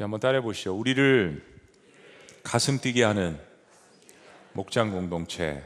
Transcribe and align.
우리 0.00 0.04
한번 0.04 0.18
따라해 0.18 0.40
보시죠. 0.40 0.74
우리를 0.74 1.44
가슴 2.42 2.78
뛰게 2.78 3.04
하는 3.04 3.38
목장 4.54 4.92
공동체. 4.92 5.62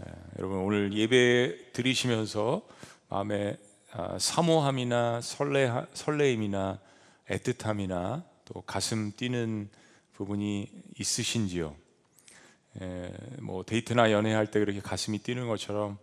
예, 0.00 0.12
여러분 0.38 0.60
오늘 0.60 0.94
예배 0.94 1.72
드리시면서 1.74 2.66
마음에 3.10 3.58
아, 3.92 4.16
사모함이나 4.18 5.20
설레 5.20 5.70
설레임이나 5.92 6.80
애틋함이나 7.28 8.24
또 8.46 8.62
가슴 8.62 9.12
뛰는 9.14 9.68
부분이 10.14 10.70
있으신지요? 10.98 11.76
예, 12.80 13.12
뭐 13.42 13.64
데이트나 13.64 14.12
연애할 14.12 14.50
때 14.50 14.60
그렇게 14.60 14.80
가슴이 14.80 15.18
뛰는 15.18 15.46
것처럼 15.46 15.98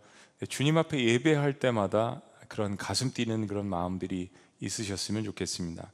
주님 0.48 0.78
앞에 0.78 1.02
예배할 1.02 1.54
때마다 1.58 2.22
그런 2.46 2.76
가슴 2.76 3.10
뛰는 3.12 3.48
그런 3.48 3.66
마음들이 3.66 4.30
있으셨으면 4.60 5.24
좋겠습니다. 5.24 5.90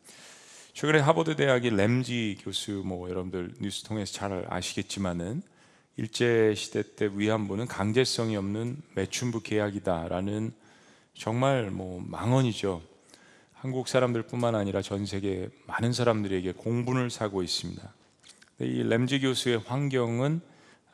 최근에 0.75 0.98
하버드 0.98 1.36
대학의 1.36 1.77
램지 1.77 2.36
교수 2.40 2.82
뭐 2.84 3.08
여러분들 3.08 3.54
뉴스 3.61 3.85
통해서 3.85 4.12
잘 4.12 4.44
아시겠지만은 4.48 5.40
일제 5.96 6.53
시대 6.57 6.82
때 6.96 7.08
위안부는 7.14 7.68
강제성이 7.68 8.36
없는 8.36 8.82
매춘부 8.96 9.43
계약이다라는 9.43 10.53
정말 11.17 11.71
뭐 11.71 12.03
망언이죠. 12.04 12.82
한국 13.53 13.86
사람들뿐만 13.86 14.57
아니라 14.57 14.82
전 14.82 15.07
세계 15.07 15.48
많은 15.68 15.93
사람들에게 15.93 16.54
공분을 16.54 17.09
사고 17.09 17.45
있습니다. 17.45 17.95
이 18.59 18.82
램지 18.82 19.20
교수의 19.20 19.59
환경은 19.59 20.40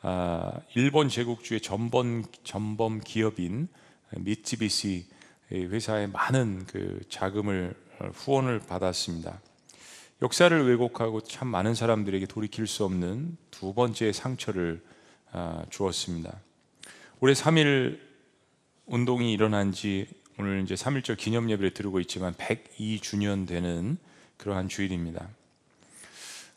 아, 0.03 0.59
일본 0.75 1.09
제국주의 1.09 1.59
전범 1.59 2.25
전범 2.43 3.01
기업인 3.03 3.67
미츠비시 4.15 5.07
회사의 5.51 6.09
많은 6.09 6.67
그 6.67 7.01
자금을 7.09 7.73
후원을 8.13 8.59
받았습니다. 8.59 9.41
역사를 10.21 10.67
왜곡하고 10.67 11.21
참 11.21 11.47
많은 11.47 11.73
사람들에게 11.73 12.27
돌이킬 12.27 12.67
수 12.67 12.85
없는 12.85 13.37
두 13.49 13.73
번째 13.73 14.11
상처를 14.11 14.83
아, 15.31 15.65
주었습니다. 15.71 16.39
올해 17.21 17.33
3일 17.33 17.99
운동이 18.85 19.33
일어난 19.33 19.71
지 19.71 20.07
오늘 20.37 20.61
이제 20.61 20.75
3일절 20.75 21.17
기념 21.17 21.49
예배를 21.49 21.73
드리고 21.73 21.99
있지만 22.01 22.33
102주년 22.35 23.47
되는 23.47 23.97
그러한 24.37 24.69
주일입니다. 24.69 25.27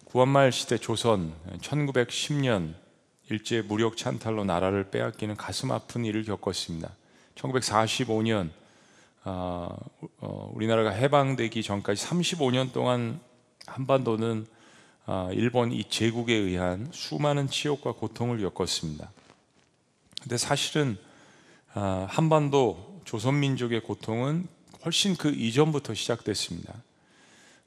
구한말 0.05 0.53
시대 0.53 0.77
조선 0.77 1.33
1910년 1.61 2.75
일제 3.31 3.63
무력 3.63 3.97
찬탈로 3.97 4.45
나라를 4.45 4.91
빼앗기는 4.91 5.37
가슴 5.37 5.73
아픈 5.73 6.05
일을 6.05 6.25
겪었습니다. 6.25 6.91
1945년 7.35 8.51
어, 9.25 9.75
어, 10.19 10.51
우리나라가 10.55 10.91
해방되기 10.91 11.63
전까지 11.63 12.05
35년 12.07 12.73
동안 12.73 13.21
한반도는 13.67 14.47
어, 15.07 15.29
일본 15.33 15.73
이 15.73 15.85
제국에 15.89 16.35
의한 16.35 16.89
수많은 16.93 17.49
치욕과 17.49 17.93
고통을 17.93 18.41
겪었습니다. 18.41 19.11
근데 20.23 20.37
사실은 20.39 20.97
어, 21.75 22.07
한반도 22.09 23.01
조선민족의 23.05 23.83
고통은 23.83 24.49
훨씬 24.85 25.17
그 25.17 25.31
이전부터 25.31 25.95
시작됐습니다. 25.95 26.75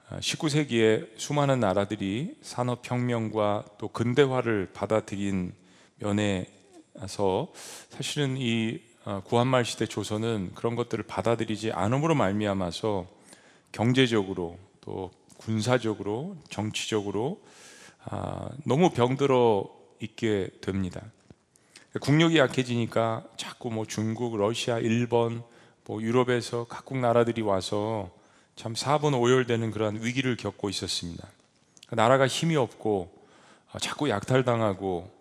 19세기에 0.10 1.04
어, 1.04 1.08
수많은 1.18 1.60
나라들이 1.60 2.36
산업혁명과 2.42 3.66
또 3.78 3.88
근대화를 3.90 4.72
받아들인 4.74 5.54
면에서 5.98 7.52
사실은 7.90 8.38
이 8.38 8.80
어, 9.06 9.22
구한말 9.24 9.64
시대 9.64 9.86
조선은 9.86 10.52
그런 10.56 10.76
것들을 10.76 11.04
받아들이지 11.06 11.72
않음으로 11.72 12.16
말미암아서 12.16 13.08
경제적으로 13.72 14.58
또 14.82 15.12
군사적으로 15.38 16.36
정치적으로 16.50 17.42
아, 18.06 18.50
너무 18.66 18.90
병들어 18.92 19.70
있게 20.00 20.50
됩니다. 20.62 21.02
국력이 22.02 22.38
약해지니까 22.38 23.26
자꾸 23.38 23.72
뭐 23.72 23.86
중국, 23.86 24.38
러시아, 24.38 24.78
일본, 24.80 25.44
뭐 25.86 26.02
유럽에서 26.02 26.66
각국 26.66 26.98
나라들이 26.98 27.42
와서 27.42 28.12
참 28.56 28.76
사분 28.76 29.14
오열되는 29.14 29.72
그러한 29.72 30.04
위기를 30.04 30.36
겪고 30.36 30.70
있었습니다. 30.70 31.28
나라가 31.92 32.28
힘이 32.28 32.56
없고 32.56 33.12
아, 33.72 33.80
자꾸 33.80 34.10
약탈당하고 34.10 35.12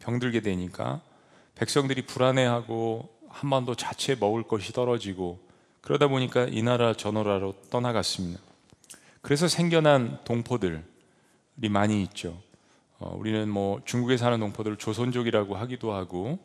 병들게 0.00 0.40
되니까 0.40 1.00
백성들이 1.54 2.06
불안해하고 2.06 3.08
한반도 3.28 3.74
자체에 3.74 4.16
먹을 4.16 4.42
것이 4.42 4.72
떨어지고 4.72 5.38
그러다 5.80 6.08
보니까 6.08 6.46
이 6.48 6.62
나라 6.62 6.94
저 6.94 7.10
나라로 7.10 7.54
떠나갔습니다. 7.70 8.40
그래서 9.22 9.46
생겨난 9.46 10.18
동포들이 10.24 10.80
많이 11.70 12.02
있죠. 12.02 12.42
어, 12.98 13.14
우리는 13.16 13.48
뭐 13.48 13.80
중국에 13.84 14.16
사는 14.16 14.38
동포들을 14.38 14.76
조선족이라고 14.76 15.54
하기도 15.56 15.92
하고 15.92 16.38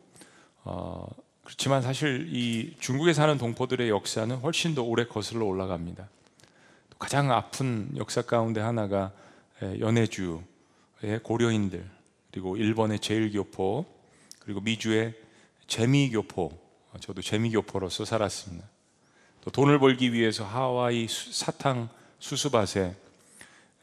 어, 0.63 1.07
그렇지만 1.43 1.81
사실 1.81 2.29
이 2.31 2.75
중국에 2.79 3.13
사는 3.13 3.35
동포들의 3.37 3.89
역사는 3.89 4.37
훨씬 4.37 4.75
더 4.75 4.83
오래 4.83 5.05
거슬러 5.05 5.45
올라갑니다. 5.45 6.07
가장 6.99 7.31
아픈 7.31 7.89
역사 7.95 8.21
가운데 8.21 8.59
하나가 8.59 9.11
연해주의 9.61 10.39
고려인들 11.23 11.87
그리고 12.31 12.57
일본의 12.57 12.99
제일교포 12.99 13.85
그리고 14.39 14.61
미주의 14.61 15.13
재미교포 15.67 16.51
저도 16.99 17.21
재미교포로서 17.21 18.05
살았습니다. 18.05 18.67
또 19.41 19.51
돈을 19.51 19.79
벌기 19.79 20.11
위해서 20.11 20.43
하와이 20.43 21.07
사탕 21.07 21.89
수수밭에 22.19 22.95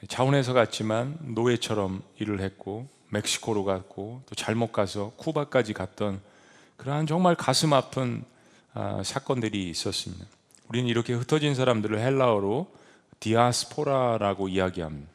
자원해서 0.09 0.53
갔지만 0.53 1.19
노예처럼 1.21 2.03
일을 2.19 2.41
했고 2.41 2.89
멕시코로 3.09 3.65
갔고 3.65 4.23
또 4.27 4.35
잘못 4.35 4.73
가서 4.73 5.13
쿠바까지 5.17 5.73
갔던 5.73 6.21
그러한 6.77 7.07
정말 7.07 7.35
가슴 7.37 7.73
아픈 7.73 8.25
아, 8.75 9.03
사건들이 9.05 9.71
있었습니다. 9.71 10.27
우리는 10.69 10.89
이렇게 10.89 11.13
흩어진 11.13 11.55
사람들을 11.55 11.99
헬라어로 11.99 12.67
디아스포라라고 13.21 14.49
이야기합니다. 14.49 15.09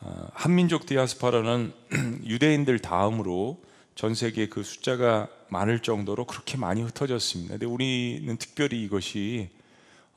아, 0.00 0.28
한민족 0.32 0.86
디아스포라는 0.86 1.72
유대인들 2.24 2.78
다음으로 2.78 3.62
전 3.94 4.14
세계 4.14 4.48
그 4.48 4.62
숫자가 4.62 5.28
많을 5.48 5.80
정도로 5.80 6.24
그렇게 6.24 6.56
많이 6.56 6.82
흩어졌습니다. 6.82 7.52
근데 7.52 7.66
우리는 7.66 8.36
특별히 8.38 8.82
이것이 8.82 9.50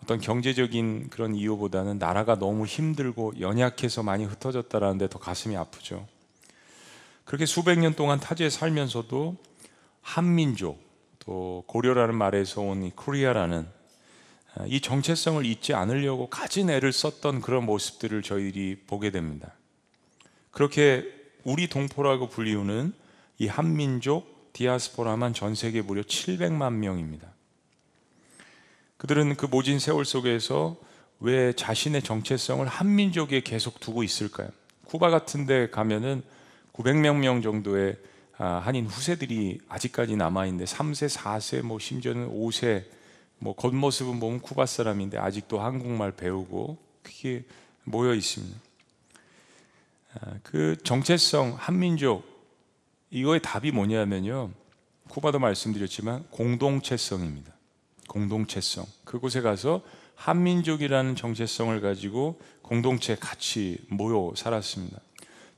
어떤 0.04 0.20
경제적인 0.20 1.10
그런 1.10 1.36
이유보다는 1.36 1.98
나라가 2.00 2.38
너무 2.38 2.66
힘들고 2.66 3.34
연약해서 3.40 4.04
많이 4.04 4.26
흩어졌다라는 4.26 4.98
데 4.98 5.08
더 5.08 5.20
가슴이 5.20 5.56
아프죠. 5.58 6.08
그렇게 7.26 7.46
수백 7.46 7.80
년 7.80 7.94
동안 7.94 8.20
타지에 8.20 8.50
살면서도 8.50 9.36
한민족 10.02 10.82
또 11.20 11.64
고려라는 11.68 12.16
말에서 12.16 12.62
온 12.62 12.82
이 12.82 12.92
코리아라는 12.96 13.68
아, 14.56 14.66
이 14.66 14.80
정체성을 14.80 15.46
잊지 15.46 15.74
않으려고 15.74 16.30
갖은 16.30 16.70
애를 16.70 16.94
썼던 16.94 17.42
그런 17.42 17.66
모습들을 17.66 18.22
저희들이 18.22 18.84
보게 18.88 19.12
됩니다. 19.12 19.54
그렇게 20.52 21.06
우리 21.44 21.68
동포라고 21.68 22.30
불리우는 22.30 22.94
이 23.40 23.48
한민족 23.48 24.54
디아스포라만 24.54 25.34
전 25.34 25.54
세계 25.54 25.82
무려 25.82 26.02
700만 26.02 26.74
명입니다. 26.74 27.28
그들은 28.98 29.36
그 29.36 29.46
모진 29.46 29.80
세월 29.80 30.06
속에서 30.06 30.78
왜 31.20 31.54
자신의 31.54 32.04
정체성을 32.04 32.66
한민족에 32.68 33.42
계속 33.42 33.80
두고 33.80 34.04
있을까요? 34.04 34.50
쿠바 34.86 35.10
같은 35.10 35.46
데 35.46 35.70
가면은 35.70 36.24
900명 36.74 37.18
명 37.18 37.42
정도의 37.42 37.98
아, 38.38 38.62
한인 38.64 38.86
후세들이 38.86 39.62
아직까지 39.68 40.16
남아 40.16 40.46
있는데 40.46 40.66
3세, 40.66 41.10
4세, 41.16 41.64
뭐 41.64 41.80
심지어는 41.80 42.30
5세 42.30 42.86
뭐 43.40 43.56
겉모습은 43.56 44.20
보면 44.20 44.42
쿠바 44.42 44.66
사람인데 44.66 45.18
아직도 45.18 45.60
한국말 45.60 46.12
배우고 46.12 46.78
그게 47.02 47.44
모여 47.84 48.14
있습니다. 48.14 48.60
아, 50.20 50.34
그 50.44 50.76
정체성 50.84 51.56
한민족 51.58 52.26
이거의 53.10 53.42
답이 53.42 53.72
뭐냐면요. 53.72 54.52
쿠바도 55.10 55.40
말씀드렸지만 55.40 56.26
공동체성입니다. 56.30 57.57
공동체성. 58.08 58.86
그곳에 59.06 59.42
가서 59.42 59.82
한민족이라는 60.16 61.16
정체성을 61.16 61.80
가지고 61.82 62.40
공동체 62.62 63.16
같이 63.16 63.78
모여 63.90 64.34
살았습니다. 64.36 65.00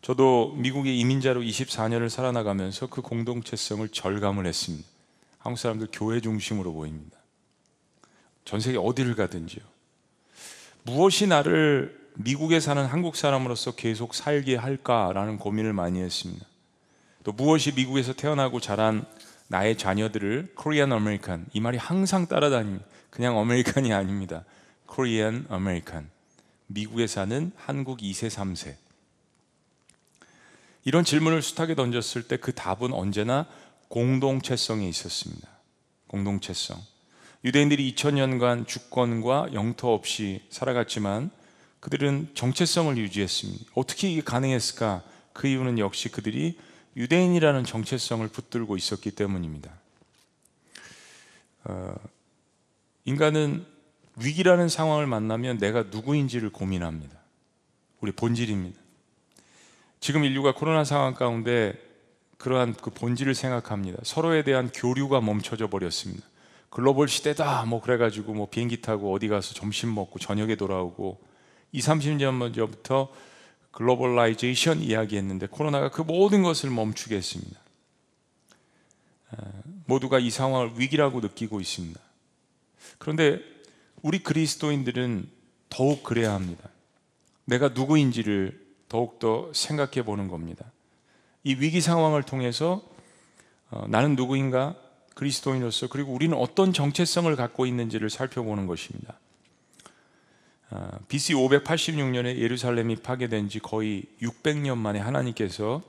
저도 0.02 0.54
미국의 0.58 1.00
이민자로 1.00 1.42
24년을 1.42 2.10
살아나가면서 2.10 2.88
그 2.88 3.02
공동체성을 3.02 3.88
절감을 3.90 4.46
했습니다. 4.46 4.88
한국 5.40 5.60
사람들 5.60 5.88
교회 5.92 6.20
중심으로 6.22 6.74
모입니다. 6.74 7.18
전 8.46 8.60
세계 8.60 8.78
어디를 8.78 9.16
가든지요. 9.16 9.64
무엇이 10.84 11.28
나를 11.28 11.98
미국에 12.16 12.60
사는 12.60 12.86
한국 12.86 13.16
사람으로서 13.16 13.76
계속 13.76 14.14
살게 14.14 14.56
할까라는 14.56 15.38
고민을 15.38 15.74
많이 15.74 16.02
했습니다. 16.02 16.46
또 17.24 17.32
무엇이 17.32 17.74
미국에서 17.74 18.14
태어나고 18.14 18.60
자란 18.60 19.06
나의 19.50 19.78
자녀들을 19.78 20.54
Korean 20.56 20.94
American 20.94 21.48
이 21.54 21.60
말이 21.60 21.78
항상 21.78 22.28
따라다닙니다. 22.28 22.86
그냥 23.10 23.38
American이 23.38 23.92
아닙니다. 23.92 24.46
Korean 24.86 25.48
American 25.50 26.10
미국에 26.68 27.08
사는 27.08 27.52
한국 27.56 28.00
2세, 28.00 28.30
3세. 28.30 28.76
이런 30.86 31.04
질문을 31.04 31.42
숱하게 31.42 31.76
던졌을 31.76 32.28
때 32.28 32.38
그 32.38 32.54
답은 32.54 32.94
언제나 32.94 33.48
공동체성에 33.90 34.88
있었습니다. 34.88 35.48
공동체성. 36.08 36.80
유대인들이 37.44 37.94
2000년간 37.96 38.68
주권과 38.68 39.50
영토 39.54 39.94
없이 39.94 40.44
살아갔지만 40.50 41.32
그들은 41.80 42.30
정체성을 42.36 42.96
유지했습니다. 42.98 43.72
어떻게 43.74 44.12
이게 44.12 44.22
가능했을까? 44.22 45.02
그 45.34 45.48
이유는 45.48 45.80
역시 45.80 46.10
그들이 46.10 46.60
유대인이라는 46.96 47.64
정체성을 47.64 48.28
붙들고 48.28 48.78
있었기 48.78 49.12
때문입니다. 49.12 49.72
어, 51.66 51.96
인간은 53.06 53.66
위기라는 54.18 54.70
상황을 54.70 55.08
만나면 55.08 55.58
내가 55.58 55.84
누구인지를 55.84 56.50
고민합니다. 56.50 57.18
우리 58.02 58.12
본질입니다. 58.12 58.80
지금 60.00 60.24
인류가 60.24 60.54
코로나 60.54 60.84
상황 60.84 61.14
가운데 61.14 61.74
그러한 62.38 62.74
그 62.74 62.90
본질을 62.90 63.36
생각합니다. 63.36 64.00
서로에 64.04 64.44
대한 64.44 64.70
교류가 64.74 65.22
멈춰져 65.22 65.68
버렸습니다. 65.68 66.26
글로벌 66.70 67.08
시대다 67.08 67.66
뭐 67.66 67.82
그래가지고 67.82 68.34
뭐 68.34 68.48
비행기 68.50 68.82
타고 68.82 69.14
어디 69.14 69.28
가서 69.28 69.54
점심 69.54 69.94
먹고 69.94 70.20
저녁에 70.20 70.56
돌아오고 70.56 71.20
2, 71.72 71.80
30년 71.80 72.36
먼저부터 72.36 73.12
globalization 73.80 74.82
이야기했는데 74.82 75.48
코로나가 75.48 75.90
그 75.90 76.02
모든 76.02 76.44
것을 76.44 76.70
멈추게 76.70 77.16
했습니다. 77.16 77.58
모두가 79.86 80.20
이 80.20 80.30
상황을 80.30 80.74
위기라고 80.78 81.22
느끼고 81.22 81.62
있습니다. 81.62 82.00
그런데 82.98 83.40
우리 84.02 84.20
그리스도인들은 84.22 85.30
더욱 85.70 86.04
그래야 86.04 86.34
합니다. 86.34 86.70
내가 87.46 87.70
누구인지를 87.70 88.68
더욱더 88.90 89.50
생각해 89.54 90.04
보는 90.04 90.28
겁니다. 90.28 90.66
이 91.46 91.56
위기 91.56 91.80
상황을 91.80 92.24
통해서 92.24 92.84
어, 93.72 93.86
나는 93.88 94.16
누구인가 94.16 94.76
그리스도인으로서 95.16 95.88
그리고 95.88 96.12
우리는 96.12 96.36
어떤 96.38 96.74
정체성을 96.74 97.34
갖고 97.36 97.66
있는지를 97.66 98.10
살펴보는 98.10 98.68
것입니다. 98.68 99.18
아, 100.72 101.00
BC 101.08 101.34
586년에 101.34 102.38
예루살렘이 102.38 102.98
파괴된 102.98 103.50
지 103.50 103.60
거의 103.60 104.04
600년 104.22 104.78
만에 104.78 105.00
하나님께서 105.00 105.82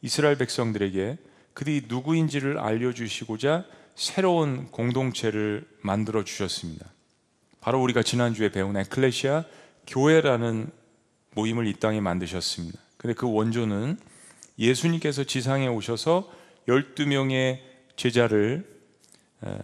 이스라엘 0.00 0.38
백성들에게 0.38 1.18
그들이 1.52 1.82
누구인지를 1.88 2.58
알려주시고자 2.58 3.64
새로운 3.94 4.70
공동체를 4.70 5.66
만들어 5.82 6.24
주셨습니다. 6.24 6.86
바로 7.60 7.82
우리가 7.82 8.02
지난주에 8.02 8.50
배운 8.50 8.76
에클레시아 8.76 9.44
교회라는 9.86 10.70
모임을 11.34 11.66
이 11.66 11.74
땅에 11.74 12.00
만드셨습니다. 12.00 12.78
근데 12.96 13.14
그 13.14 13.30
원조는 13.30 13.98
예수님께서 14.58 15.24
지상에 15.24 15.68
오셔서 15.68 16.30
12명의 16.66 17.60
제자를 17.96 18.66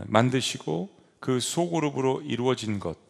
만드시고 0.07 0.91
그 1.19 1.41
소그룹으로 1.41 2.23
이루어진 2.23 2.79
것 2.79 3.10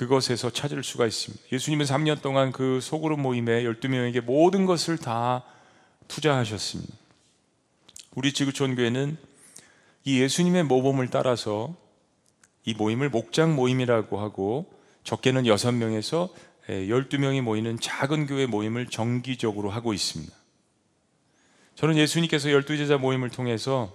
그것에서 0.00 0.48
찾을 0.48 0.82
수가 0.82 1.06
있습니다. 1.06 1.44
예수님은 1.52 1.84
3년 1.84 2.22
동안 2.22 2.52
그 2.52 2.80
소그룹 2.80 3.20
모임에 3.20 3.64
12명에게 3.64 4.22
모든 4.22 4.64
것을 4.64 4.96
다 4.96 5.44
투자하셨습니다. 6.08 6.90
우리 8.14 8.32
지구촌 8.32 8.76
교회는 8.76 9.18
이 10.04 10.22
예수님의 10.22 10.64
모범을 10.64 11.10
따라서 11.10 11.74
이 12.64 12.72
모임을 12.72 13.10
목장 13.10 13.54
모임이라고 13.54 14.18
하고 14.18 14.72
적게는 15.04 15.42
6명에서 15.42 16.30
12명이 16.66 17.42
모이는 17.42 17.78
작은 17.78 18.26
교회 18.26 18.46
모임을 18.46 18.86
정기적으로 18.86 19.68
하고 19.68 19.92
있습니다. 19.92 20.34
저는 21.74 21.98
예수님께서 21.98 22.48
12제자 22.48 22.96
모임을 22.96 23.28
통해서 23.28 23.92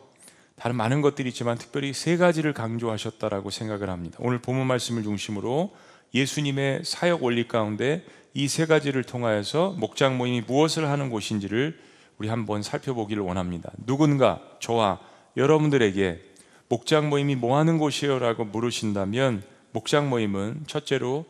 다른 0.55 0.75
많은 0.75 1.01
것들이 1.01 1.29
있지만 1.29 1.57
특별히 1.57 1.93
세 1.93 2.15
가지를 2.15 2.53
강조하셨다라고 2.53 3.49
생각을 3.49 3.89
합니다. 3.89 4.17
오늘 4.21 4.39
본문 4.39 4.67
말씀을 4.67 5.01
중심으로 5.01 5.73
예수님의 6.15 6.81
사역 6.83 7.23
원리 7.23 7.47
가운데 7.47 8.03
이 8.33 8.47
세 8.47 8.65
가지를 8.65 9.03
통하여서 9.03 9.75
목장 9.77 10.17
모임이 10.17 10.41
무엇을 10.41 10.89
하는 10.89 11.09
곳인지를 11.09 11.79
우리 12.17 12.27
한번 12.27 12.63
살펴보기를 12.63 13.23
원합니다. 13.23 13.71
누군가 13.85 14.41
저와 14.59 14.99
여러분들에게 15.37 16.19
목장 16.67 17.09
모임이 17.09 17.35
뭐 17.35 17.57
하는 17.57 17.77
곳이에요라고 17.77 18.45
물으신다면 18.45 19.43
목장 19.71 20.09
모임은 20.09 20.63
첫째로 20.67 21.25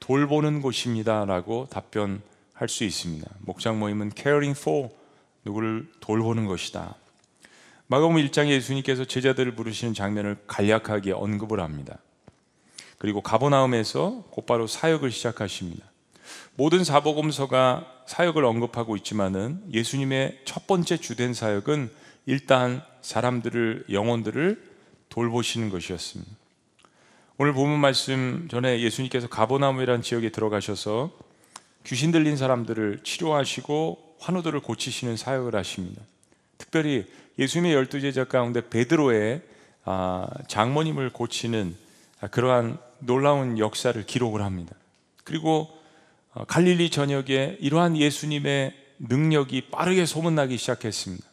돌보는 0.00 0.60
곳입니다라고 0.60 1.68
답변할 1.70 2.68
수 2.68 2.84
있습니다. 2.84 3.26
목장 3.40 3.78
모임은 3.78 4.12
caring 4.16 4.58
for 4.58 4.90
누구를 5.46 5.88
돌보는 6.00 6.46
것이다. 6.46 6.94
마가복음 7.86 8.16
1장에 8.16 8.48
예수님께서 8.50 9.04
제자들을 9.06 9.54
부르시는 9.54 9.94
장면을 9.94 10.36
간략하게 10.46 11.12
언급을 11.12 11.60
합니다. 11.60 11.98
그리고 13.00 13.22
가보나움에서 13.22 14.24
곧바로 14.30 14.66
사역을 14.66 15.10
시작하십니다. 15.10 15.86
모든 16.54 16.84
사복음서가 16.84 18.04
사역을 18.04 18.44
언급하고 18.44 18.94
있지만은 18.98 19.62
예수님의 19.72 20.42
첫 20.44 20.66
번째 20.66 20.98
주된 20.98 21.32
사역은 21.32 21.90
일단 22.26 22.82
사람들을 23.00 23.86
영혼들을 23.90 24.62
돌보시는 25.08 25.70
것이었습니다. 25.70 26.30
오늘 27.38 27.54
본문 27.54 27.80
말씀 27.80 28.48
전에 28.50 28.82
예수님께서 28.82 29.28
가보나움이라는 29.28 30.02
지역에 30.02 30.28
들어가셔서 30.28 31.10
귀신 31.86 32.12
들린 32.12 32.36
사람들을 32.36 33.00
치료하시고 33.02 34.16
환우들을 34.18 34.60
고치시는 34.60 35.16
사역을 35.16 35.56
하십니다. 35.56 36.02
특별히 36.58 37.06
예수님의 37.38 37.72
열두 37.72 38.02
제자 38.02 38.24
가운데 38.24 38.68
베드로의 38.68 39.40
아, 39.86 40.28
장모님을 40.48 41.14
고치는 41.14 41.74
그러한 42.30 42.89
놀라운 43.00 43.58
역사를 43.58 44.00
기록을 44.04 44.42
합니다. 44.42 44.74
그리고 45.24 45.68
어, 46.32 46.44
갈릴리 46.44 46.90
전역에 46.90 47.58
이러한 47.60 47.96
예수님의 47.96 48.74
능력이 49.00 49.68
빠르게 49.70 50.06
소문나기 50.06 50.56
시작했습니다. 50.56 51.26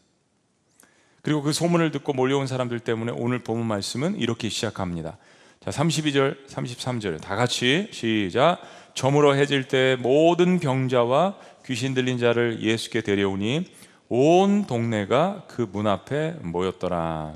그리고 1.21 1.41
그 1.41 1.51
소문을 1.51 1.91
듣고 1.91 2.13
몰려온 2.13 2.47
사람들 2.47 2.79
때문에 2.79 3.11
오늘 3.15 3.43
본문 3.43 3.67
말씀은 3.67 4.17
이렇게 4.17 4.49
시작합니다. 4.49 5.17
자, 5.59 5.71
32절, 5.71 6.47
33절 6.47 7.19
다 7.21 7.35
같이 7.35 7.89
시작. 7.91 8.61
저물어 8.93 9.33
해질 9.33 9.67
때 9.67 9.97
모든 9.99 10.59
병자와 10.59 11.35
귀신 11.65 11.93
들린 11.93 12.17
자를 12.17 12.61
예수께 12.61 13.01
데려오니 13.01 13.65
온 14.09 14.65
동네가 14.65 15.45
그 15.47 15.67
문 15.69 15.85
앞에 15.85 16.37
모였더라. 16.41 17.33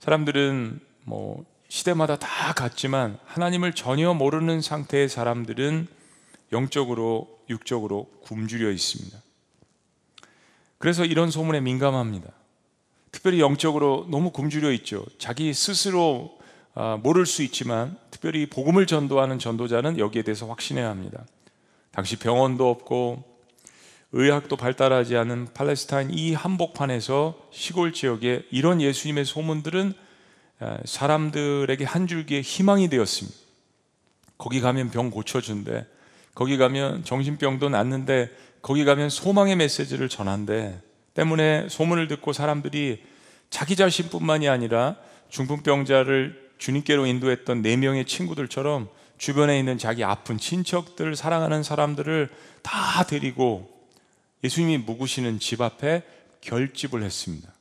사람들은 0.00 0.80
뭐 1.04 1.44
시대마다 1.72 2.18
다 2.18 2.52
같지만 2.52 3.18
하나님을 3.24 3.72
전혀 3.72 4.12
모르는 4.12 4.60
상태의 4.60 5.08
사람들은 5.08 5.88
영적으로 6.52 7.40
육적으로 7.48 8.10
굶주려 8.24 8.70
있습니다. 8.70 9.18
그래서 10.76 11.06
이런 11.06 11.30
소문에 11.30 11.62
민감합니다. 11.62 12.28
특별히 13.10 13.40
영적으로 13.40 14.06
너무 14.10 14.32
굶주려 14.32 14.70
있죠. 14.72 15.06
자기 15.16 15.54
스스로 15.54 16.36
아, 16.74 16.98
모를 17.02 17.24
수 17.24 17.42
있지만 17.42 17.96
특별히 18.10 18.44
복음을 18.44 18.86
전도하는 18.86 19.38
전도자는 19.38 19.98
여기에 19.98 20.24
대해서 20.24 20.46
확신해야 20.48 20.90
합니다. 20.90 21.24
당시 21.90 22.18
병원도 22.18 22.68
없고 22.68 23.24
의학도 24.12 24.56
발달하지 24.56 25.16
않은 25.16 25.54
팔레스타인 25.54 26.10
이 26.10 26.34
한복판에서 26.34 27.48
시골 27.50 27.94
지역에 27.94 28.44
이런 28.50 28.82
예수님의 28.82 29.24
소문들은 29.24 29.94
사람들에게 30.84 31.84
한 31.84 32.06
줄기의 32.06 32.42
희망이 32.42 32.88
되었습니다. 32.88 33.36
거기 34.38 34.60
가면 34.60 34.90
병 34.90 35.10
고쳐준대. 35.10 35.86
거기 36.34 36.56
가면 36.56 37.04
정신병도 37.04 37.68
낫는데 37.68 38.30
거기 38.62 38.84
가면 38.84 39.10
소망의 39.10 39.56
메시지를 39.56 40.08
전한대. 40.08 40.80
때문에 41.14 41.68
소문을 41.68 42.08
듣고 42.08 42.32
사람들이 42.32 43.02
자기 43.50 43.76
자신뿐만이 43.76 44.48
아니라 44.48 44.96
중풍병자를 45.28 46.50
주님께로 46.58 47.06
인도했던 47.06 47.62
네 47.62 47.76
명의 47.76 48.04
친구들처럼 48.04 48.88
주변에 49.18 49.58
있는 49.58 49.78
자기 49.78 50.04
아픈 50.04 50.38
친척들, 50.38 51.16
사랑하는 51.16 51.62
사람들을 51.62 52.28
다 52.62 53.04
데리고 53.04 53.70
예수님이 54.42 54.78
묵으시는 54.78 55.38
집 55.38 55.60
앞에 55.60 56.02
결집을 56.40 57.02
했습니다. 57.02 57.51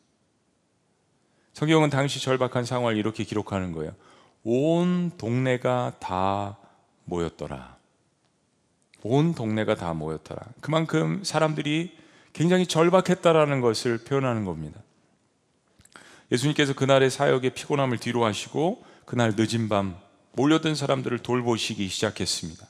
성경은 1.53 1.89
당시 1.89 2.19
절박한 2.19 2.65
상황을 2.65 2.97
이렇게 2.97 3.23
기록하는 3.23 3.71
거예요. 3.71 3.93
온 4.43 5.11
동네가 5.17 5.97
다 5.99 6.57
모였더라. 7.05 7.77
온 9.03 9.33
동네가 9.33 9.75
다 9.75 9.93
모였더라. 9.93 10.41
그만큼 10.61 11.23
사람들이 11.23 11.97
굉장히 12.33 12.65
절박했다라는 12.65 13.61
것을 13.61 13.99
표현하는 13.99 14.45
겁니다. 14.45 14.79
예수님께서 16.31 16.73
그날의 16.73 17.09
사역의 17.09 17.51
피곤함을 17.51 17.97
뒤로 17.97 18.23
하시고 18.23 18.83
그날 19.05 19.33
늦은 19.35 19.67
밤 19.67 19.97
몰려든 20.33 20.75
사람들을 20.75 21.19
돌보시기 21.19 21.89
시작했습니다. 21.89 22.65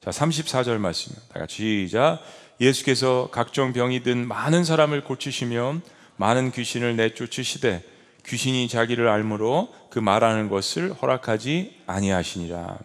자, 0.00 0.10
34절 0.10 0.78
말씀. 0.78 1.12
다 1.32 1.40
같이 1.40 1.86
시작. 1.86 2.20
예수께서 2.60 3.28
각종 3.32 3.72
병이 3.72 4.02
든 4.02 4.28
많은 4.28 4.64
사람을 4.64 5.02
고치시며 5.04 5.80
많은 6.16 6.52
귀신을 6.52 6.96
내쫓으시되 6.96 7.82
귀신이 8.26 8.68
자기를 8.68 9.08
알므로 9.08 9.72
그 9.90 9.98
말하는 9.98 10.48
것을 10.48 10.92
허락하지 10.92 11.82
아니하시니라. 11.86 12.78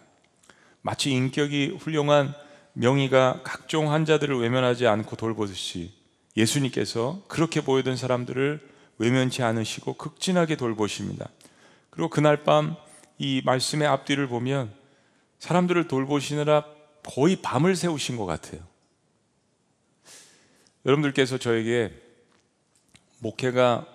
마치 0.82 1.10
인격이 1.10 1.78
훌륭한 1.80 2.34
명의가 2.74 3.40
각종 3.42 3.92
환자들을 3.92 4.38
외면하지 4.38 4.86
않고 4.86 5.16
돌보듯이 5.16 5.92
예수님께서 6.36 7.22
그렇게 7.28 7.60
보이던 7.60 7.96
사람들을 7.96 8.60
외면치 8.98 9.42
않으시고 9.42 9.94
극진하게 9.94 10.56
돌보십니다. 10.56 11.28
그리고 11.90 12.08
그날 12.10 12.44
밤 12.44 12.76
이 13.18 13.42
말씀의 13.44 13.88
앞뒤를 13.88 14.28
보면 14.28 14.72
사람들을 15.38 15.88
돌보시느라 15.88 16.64
거의 17.04 17.36
밤을 17.36 17.76
새우신 17.76 18.16
것 18.16 18.26
같아요. 18.26 18.60
여러분들께서 20.84 21.38
저에게 21.38 21.92
목회가 23.18 23.86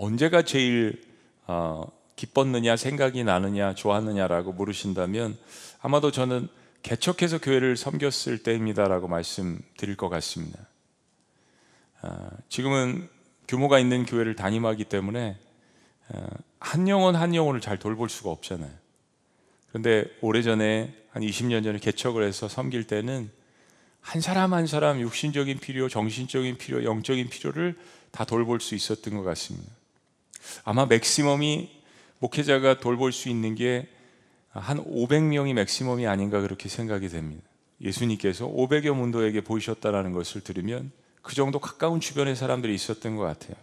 언제가 0.00 0.42
제일 0.42 1.02
어, 1.46 1.84
기뻤느냐, 2.14 2.76
생각이 2.76 3.24
나느냐, 3.24 3.74
좋았느냐라고 3.74 4.52
물으신다면 4.52 5.36
아마도 5.80 6.10
저는 6.12 6.48
개척해서 6.82 7.38
교회를 7.38 7.76
섬겼을 7.76 8.42
때입니다라고 8.44 9.08
말씀드릴 9.08 9.96
것 9.96 10.08
같습니다. 10.08 10.58
어, 12.02 12.28
지금은 12.48 13.08
규모가 13.48 13.80
있는 13.80 14.06
교회를 14.06 14.36
담임하기 14.36 14.84
때문에 14.84 15.36
어, 16.10 16.26
한 16.60 16.88
영혼 16.88 17.16
한 17.16 17.34
영혼을 17.34 17.60
잘 17.60 17.78
돌볼 17.78 18.08
수가 18.08 18.30
없잖아요. 18.30 18.70
그런데 19.68 20.04
오래전에 20.20 20.94
한 21.10 21.22
20년 21.22 21.64
전에 21.64 21.78
개척을 21.78 22.22
해서 22.22 22.48
섬길 22.48 22.86
때는 22.86 23.30
한 24.00 24.20
사람 24.20 24.54
한 24.54 24.68
사람 24.68 25.00
육신적인 25.00 25.58
필요, 25.58 25.88
정신적인 25.88 26.56
필요, 26.56 26.84
영적인 26.84 27.28
필요를 27.28 27.76
다 28.12 28.24
돌볼 28.24 28.60
수 28.60 28.76
있었던 28.76 29.16
것 29.16 29.22
같습니다. 29.24 29.77
아마 30.64 30.86
맥시멈이 30.86 31.70
목회자가 32.18 32.80
돌볼 32.80 33.12
수 33.12 33.28
있는 33.28 33.54
게 33.54 33.88
한 34.60 34.84
500명이 34.84 35.54
맥시멈이 35.54 36.06
아닌가 36.06 36.40
그렇게 36.40 36.68
생각이 36.68 37.08
됩니다. 37.08 37.42
예수님께서 37.80 38.46
500여 38.46 38.92
문도에게 38.92 39.42
보이셨다라는 39.42 40.12
것을 40.12 40.42
들으면 40.42 40.90
그 41.22 41.34
정도 41.34 41.58
가까운 41.58 42.00
주변의 42.00 42.34
사람들이 42.34 42.74
있었던 42.74 43.16
것 43.16 43.22
같아요. 43.22 43.54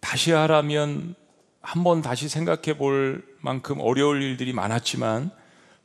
다시 0.00 0.32
하라면 0.32 1.14
한번 1.60 2.02
다시 2.02 2.28
생각해 2.28 2.78
볼 2.78 3.24
만큼 3.40 3.80
어려울 3.80 4.22
일들이 4.22 4.52
많았지만 4.52 5.30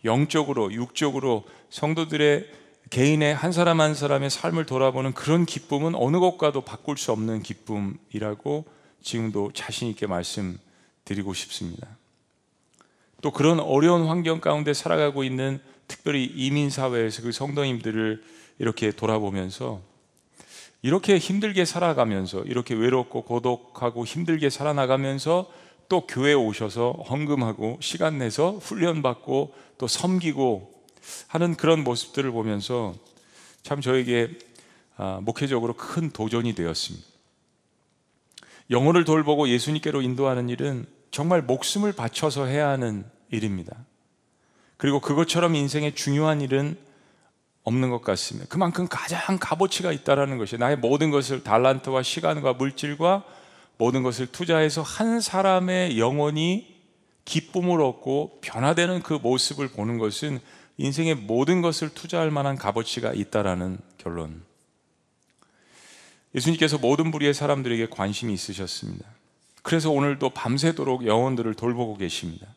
영적으로, 0.06 0.72
육적으로 0.74 1.44
성도들의 1.70 2.50
개인의 2.90 3.36
한 3.36 3.52
사람 3.52 3.82
한 3.82 3.96
사람의 3.96 4.30
삶을 4.30 4.66
돌아보는 4.66 5.14
그런 5.14 5.46
기쁨은 5.46 5.96
어느 5.96 6.20
것과도 6.20 6.62
바꿀 6.62 6.98
수 6.98 7.12
없는 7.12 7.42
기쁨이라고 7.42 8.66
지금도 9.02 9.52
자신 9.54 9.90
있게 9.90 10.08
말씀드리고 10.08 11.34
싶습니다. 11.34 11.88
또 13.22 13.32
그런 13.32 13.60
어려운 13.60 14.08
환경 14.08 14.42
가운데 14.42 14.74
살아가고 14.74 15.24
있는 15.24 15.60
특별히 15.88 16.26
이민 16.26 16.70
사회에서 16.70 17.22
그 17.22 17.32
성도님들을 17.32 18.24
이렇게 18.60 18.92
돌아보면서 18.92 19.82
이렇게 20.82 21.18
힘들게 21.18 21.66
살아가면서 21.66 22.42
이렇게 22.42 22.74
외롭고 22.74 23.24
고독하고 23.24 24.06
힘들게 24.06 24.50
살아나가면서 24.50 25.52
또 25.90 26.08
교회에 26.08 26.34
오셔서 26.34 26.92
헌금하고 27.10 27.78
시간 27.82 28.18
내서 28.18 28.54
훈련받고 28.54 29.54
또 29.78 29.88
섬기고 29.88 30.86
하는 31.28 31.56
그런 31.56 31.84
모습들을 31.84 32.32
보면서 32.32 32.96
참 33.62 33.82
저에게 33.82 34.30
아, 34.98 35.20
목회적으로 35.22 35.74
큰 35.74 36.10
도전이 36.10 36.56
되었습니다. 36.56 37.11
영혼을 38.72 39.04
돌보고 39.04 39.50
예수님께로 39.50 40.02
인도하는 40.02 40.50
일은 40.50 40.86
정말 41.12 41.42
목숨을 41.42 41.92
바쳐서 41.92 42.46
해야 42.46 42.70
하는 42.70 43.04
일입니다. 43.30 43.76
그리고 44.78 45.00
그것처럼 45.00 45.56
인생의 45.56 45.94
중요한 45.94 46.42
일은 46.42 46.78
없는 47.64 47.90
것 47.90 48.02
같습니다. 48.02 48.50
그만큼 48.50 48.88
가장 48.90 49.38
값어치가 49.40 49.92
있다라는 49.92 50.38
것이 50.38 50.58
나의 50.58 50.78
모든 50.78 51.12
것을 51.12 51.44
달란트와 51.44 52.02
시간과 52.02 52.54
물질과 52.54 53.24
모든 53.78 54.04
것을 54.04 54.28
투자해서 54.28 54.82
한 54.82 55.20
사람의 55.20 56.00
영혼이 56.00 56.72
기쁨을 57.26 57.82
얻고 57.82 58.40
변화되는 58.42 59.04
그 59.04 59.14
모습을 59.14 59.68
보는 59.68 59.98
것은 60.00 60.40
인생의 60.78 61.16
모든 61.16 61.62
것을 61.62 61.90
투자할 61.90 62.32
만한 62.32 62.58
값어치가 62.58 63.14
있다라는 63.14 63.78
결론. 63.98 64.44
예수님께서 66.36 66.78
모든 66.78 67.12
부류의 67.12 67.34
사람들에게 67.34 67.88
관심이 67.88 68.34
있으셨습니다. 68.34 69.06
그래서 69.64 69.92
오늘도 69.92 70.32
밤새도록 70.32 71.06
영혼들을 71.06 71.54
돌보고 71.54 71.98
계십니다. 71.98 72.48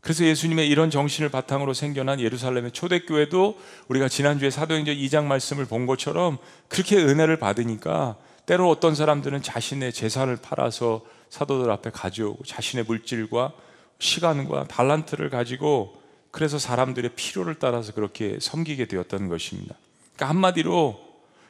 그래서 0.00 0.24
예수님의 0.24 0.68
이런 0.68 0.88
정신을 0.88 1.30
바탕으로 1.30 1.74
생겨난 1.74 2.20
예루살렘의 2.20 2.70
초대교회도 2.70 3.58
우리가 3.88 4.08
지난주에 4.08 4.50
사도행전 4.50 4.94
2장 4.94 5.24
말씀을 5.24 5.64
본 5.64 5.86
것처럼 5.86 6.38
그렇게 6.68 6.96
은혜를 6.96 7.38
받으니까 7.38 8.16
때로 8.46 8.70
어떤 8.70 8.94
사람들은 8.94 9.42
자신의 9.42 9.92
재산을 9.92 10.36
팔아서 10.36 11.04
사도들 11.28 11.70
앞에 11.72 11.90
가져오고 11.90 12.44
자신의 12.44 12.84
물질과 12.84 13.52
시간과 13.98 14.68
달란트를 14.68 15.28
가지고 15.28 16.00
그래서 16.30 16.58
사람들의 16.58 17.10
필요를 17.16 17.56
따라서 17.56 17.92
그렇게 17.92 18.38
섬기게 18.40 18.86
되었다는 18.86 19.28
것입니다. 19.28 19.74
그러니까 20.14 20.28
한마디로 20.28 21.05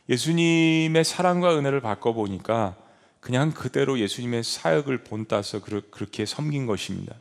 예수님의 0.08 1.04
사랑과 1.04 1.58
은혜를 1.58 1.80
바꿔보니까 1.80 2.76
그냥 3.20 3.50
그대로 3.50 3.98
예수님의 3.98 4.44
사역을 4.44 5.04
본따서 5.04 5.60
그렇게 5.60 6.26
섬긴 6.26 6.66
것입니다. 6.66 7.14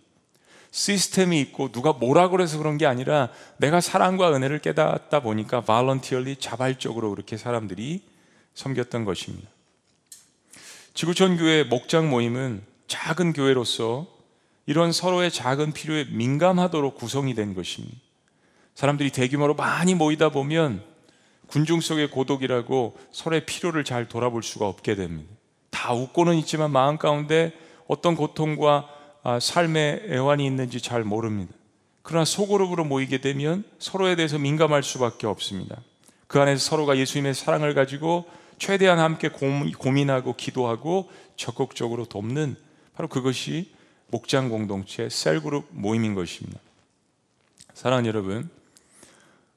시스템이 0.70 1.40
있고 1.42 1.72
누가 1.72 1.94
뭐라 1.94 2.30
그래서 2.30 2.58
그런 2.58 2.78
게 2.78 2.86
아니라 2.86 3.30
내가 3.58 3.80
사랑과 3.80 4.36
은혜를 4.36 4.60
깨닫다 4.60 5.22
보니까 5.22 5.62
발런티얼리 5.62 6.36
자발적으로 6.36 7.12
그렇게 7.12 7.38
사람들이 7.38 8.04
섬겼던 8.54 9.06
것입니다. 9.06 9.50
지구촌 10.94 11.38
교회 11.38 11.64
목장 11.64 12.10
모임은 12.10 12.62
작은 12.88 13.34
교회로서 13.34 14.08
이런 14.66 14.92
서로의 14.92 15.32
작은 15.32 15.72
필요에 15.72 16.06
민감하도록 16.06 16.96
구성이 16.96 17.36
된 17.36 17.54
것입니다. 17.54 17.98
사람들이 18.76 19.12
대규모로 19.12 19.56
많이 19.56 19.96
모이다 19.96 20.30
보면 20.30 20.84
군중 21.48 21.82
속의 21.82 22.12
고독이라고 22.12 22.98
서로의 23.12 23.46
필요를 23.46 23.84
잘 23.84 24.08
돌아볼 24.08 24.44
수가 24.44 24.68
없게 24.68 24.96
됩니다. 24.96 25.30
다 25.70 25.94
웃고는 25.94 26.36
있지만 26.38 26.72
마음 26.72 26.98
가운데 26.98 27.54
어떤 27.88 28.16
고통과 28.16 28.88
아, 29.24 29.40
삶의 29.40 30.04
애환이 30.10 30.46
있는지 30.46 30.82
잘 30.82 31.04
모릅니다. 31.04 31.54
그러나 32.04 32.26
소그룹으로 32.26 32.86
모이게 32.86 33.20
되면 33.20 33.64
서로에 33.80 34.16
대해서 34.16 34.38
민감할 34.38 34.84
수밖에 34.84 35.26
없습니다. 35.26 35.82
그 36.28 36.40
안에서 36.40 36.64
서로가 36.64 36.98
예수님의 36.98 37.34
사랑을 37.34 37.74
가지고 37.74 38.26
최대한 38.60 39.00
함께 39.00 39.30
고민하고 39.30 40.36
기도하고 40.36 41.10
적극적으로 41.36 42.06
돕는 42.06 42.56
바로 42.94 43.10
그것이 43.10 43.74
목장 44.08 44.50
공동체 44.50 45.10
셀그룹 45.10 45.68
모임인 45.72 46.14
것입니다. 46.14 46.60
사랑하는 47.74 48.08
여러분, 48.08 48.50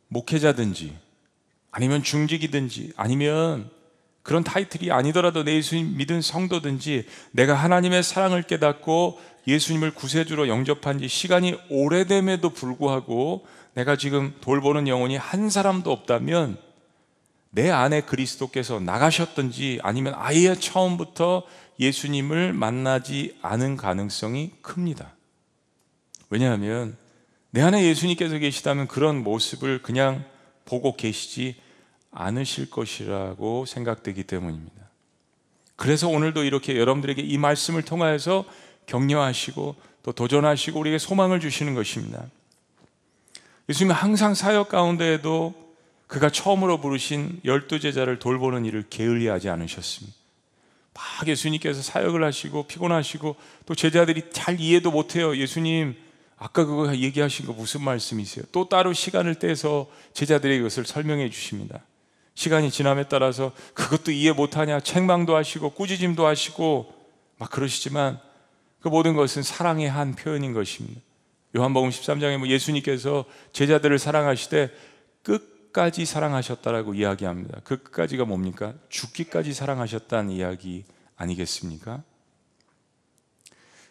목회자든지 0.09 0.97
아니면 1.70 2.02
중직이든지 2.02 2.92
아니면 2.96 3.70
그런 4.22 4.44
타이틀이 4.44 4.90
아니더라도 4.90 5.42
내 5.42 5.54
예수님 5.54 5.96
믿은 5.96 6.20
성도든지 6.20 7.06
내가 7.32 7.54
하나님의 7.54 8.02
사랑을 8.02 8.42
깨닫고 8.42 9.18
예수님을 9.46 9.94
구세주로 9.94 10.48
영접한 10.48 10.98
지 10.98 11.08
시간이 11.08 11.58
오래됨에도 11.70 12.50
불구하고 12.50 13.46
내가 13.72 13.96
지금 13.96 14.34
돌보는 14.40 14.87
영혼이 14.87 15.16
한 15.16 15.48
사람도 15.48 15.90
없다면 15.90 16.58
내 17.50 17.70
안에 17.70 18.02
그리스도께서 18.02 18.80
나가셨든지 18.80 19.80
아니면 19.82 20.12
아예 20.16 20.54
처음부터 20.54 21.44
예수님을 21.80 22.52
만나지 22.52 23.37
않은 23.40 23.76
가능성이 23.76 24.50
큽니다. 24.60 25.14
왜냐하면 26.28 26.96
내 27.50 27.62
안에 27.62 27.84
예수님께서 27.84 28.37
계시다면 28.38 28.88
그런 28.88 29.22
모습을 29.22 29.80
그냥 29.80 30.25
보고 30.68 30.94
계시지 30.96 31.56
않으실 32.10 32.68
것이라고 32.68 33.64
생각되기 33.64 34.25
때문입니다. 34.25 34.76
그래서 35.76 36.08
오늘도 36.08 36.44
이렇게 36.44 36.76
여러분들에게 36.76 37.22
이 37.22 37.38
말씀을 37.38 37.82
통하여서 37.82 38.44
격려하시고 38.87 39.76
또 40.02 40.12
도전하시고 40.12 40.78
우리에게 40.78 40.98
소망을 40.98 41.40
주시는 41.40 41.75
것입니다. 41.75 42.26
예수님은 43.70 43.94
항상 43.94 44.34
사역 44.34 44.68
가운데에도 44.68 45.54
그가 46.06 46.30
처음으로 46.30 46.80
부르신 46.80 47.40
열두 47.44 47.80
제자를 47.80 48.18
돌보는 48.18 48.66
일을 48.66 48.84
게을리하지 48.90 49.48
않으셨습니다. 49.48 50.16
막 50.94 51.28
예수님께서 51.28 51.80
사역을 51.80 52.25
하시고 52.25 52.66
피곤하시고 52.66 53.37
또 53.66 53.75
제자들이 53.75 54.30
잘 54.32 54.60
이해도 54.60 54.90
못해요. 54.90 55.37
예수님 55.37 55.96
아까 56.38 56.64
그거 56.64 56.95
얘기하신 56.95 57.47
거 57.47 57.52
무슨 57.52 57.83
말씀이세요? 57.83 58.45
또 58.52 58.68
따로 58.68 58.92
시간을 58.92 59.37
떼서 59.37 59.88
제자들에게 60.12 60.61
이것을 60.61 60.87
설명해 60.87 61.30
주십니다. 61.30 61.85
시간이 62.35 62.71
지남에 62.71 63.09
따라서 63.09 63.52
그것도 63.75 64.12
이해 64.12 64.30
못하냐 64.33 64.78
책망도 64.78 65.35
하시고 65.35 65.71
꾸짖음도 65.71 66.25
하시고 66.25 66.95
막 67.38 67.50
그러시지만 67.50 68.21
그 68.80 68.88
모든 68.88 69.14
것은 69.14 69.42
사랑의 69.42 69.90
한 69.90 70.14
표현인 70.14 70.52
것입니다. 70.52 71.00
요한복음 71.57 71.90
13장에 71.90 72.38
뭐 72.38 72.47
예수님께서 72.47 73.25
제자들을 73.52 73.99
사랑하시되 73.99 74.71
끝까지 75.25 76.04
사랑하셨다라고 76.04 76.95
이야기합니다. 76.95 77.61
그 77.64 77.83
끝까지가 77.83 78.25
뭡니까? 78.25 78.75
죽기까지 78.88 79.52
사랑하셨다는 79.52 80.30
이야기 80.30 80.85
아니겠습니까? 81.16 82.04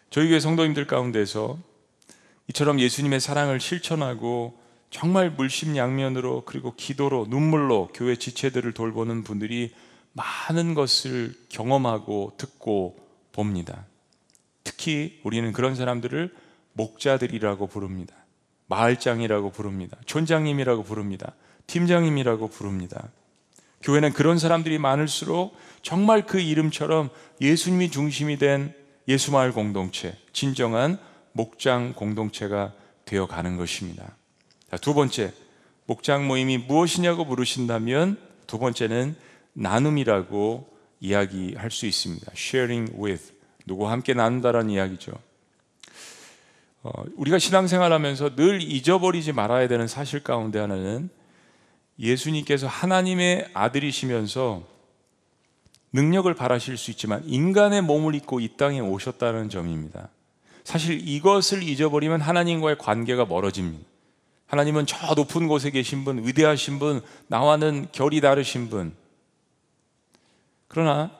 저희 0.08 0.28
교회 0.28 0.40
성도님들 0.40 0.86
가운데서 0.86 1.58
이처럼 2.48 2.80
예수님의 2.80 3.20
사랑을 3.20 3.60
실천하고 3.60 4.58
정말 4.90 5.30
물심양면으로 5.30 6.44
그리고 6.46 6.74
기도로 6.74 7.26
눈물로 7.28 7.90
교회 7.92 8.16
지체들을 8.16 8.72
돌보는 8.72 9.22
분들이 9.22 9.72
많은 10.14 10.74
것을 10.74 11.34
경험하고 11.50 12.32
듣고 12.38 12.98
봅니다. 13.32 13.84
특히 14.64 15.20
우리는 15.24 15.52
그런 15.52 15.74
사람들을 15.74 16.34
목자들이라고 16.72 17.66
부릅니다. 17.66 18.14
마을장이라고 18.66 19.50
부릅니다. 19.50 19.96
촌장님이라고 20.06 20.82
부릅니다. 20.82 21.34
팀장님이라고 21.66 22.48
부릅니다. 22.48 23.08
교회는 23.82 24.12
그런 24.12 24.38
사람들이 24.38 24.78
많을수록 24.78 25.56
정말 25.82 26.26
그 26.26 26.40
이름처럼 26.40 27.10
예수님이 27.40 27.90
중심이 27.90 28.38
된 28.38 28.74
예수마을 29.06 29.52
공동체, 29.52 30.16
진정한 30.32 30.98
목장 31.38 31.92
공동체가 31.92 32.72
되어 33.04 33.28
가는 33.28 33.56
것입니다. 33.56 34.16
자, 34.68 34.76
두 34.76 34.92
번째, 34.92 35.32
목장 35.86 36.26
모임이 36.26 36.58
무엇이냐고 36.58 37.24
물으신다면 37.24 38.18
두 38.48 38.58
번째는 38.58 39.14
나눔이라고 39.52 40.68
이야기할 40.98 41.70
수 41.70 41.86
있습니다. 41.86 42.32
sharing 42.34 42.92
with 43.00 43.32
누구와 43.66 43.92
함께 43.92 44.14
나눈다라는 44.14 44.70
이야기죠. 44.70 45.12
어, 46.82 46.90
우리가 47.14 47.38
신앙생활하면서 47.38 48.34
늘 48.34 48.60
잊어버리지 48.60 49.32
말아야 49.32 49.68
되는 49.68 49.86
사실 49.86 50.24
가운데 50.24 50.58
하나는 50.58 51.08
예수님께서 52.00 52.66
하나님의 52.66 53.50
아들이시면서 53.54 54.66
능력을 55.92 56.34
바라실 56.34 56.76
수 56.76 56.90
있지만 56.90 57.22
인간의 57.26 57.82
몸을 57.82 58.16
입고 58.16 58.40
이 58.40 58.56
땅에 58.56 58.80
오셨다는 58.80 59.50
점입니다. 59.50 60.08
사실 60.68 61.00
이것을 61.08 61.62
잊어버리면 61.62 62.20
하나님과의 62.20 62.76
관계가 62.76 63.24
멀어집니다. 63.24 63.86
하나님은 64.48 64.84
저 64.84 65.14
높은 65.14 65.48
곳에 65.48 65.70
계신 65.70 66.04
분, 66.04 66.26
위대하신 66.26 66.78
분, 66.78 67.00
나와는 67.28 67.86
결이 67.90 68.20
다르신 68.20 68.68
분. 68.68 68.92
그러나 70.66 71.10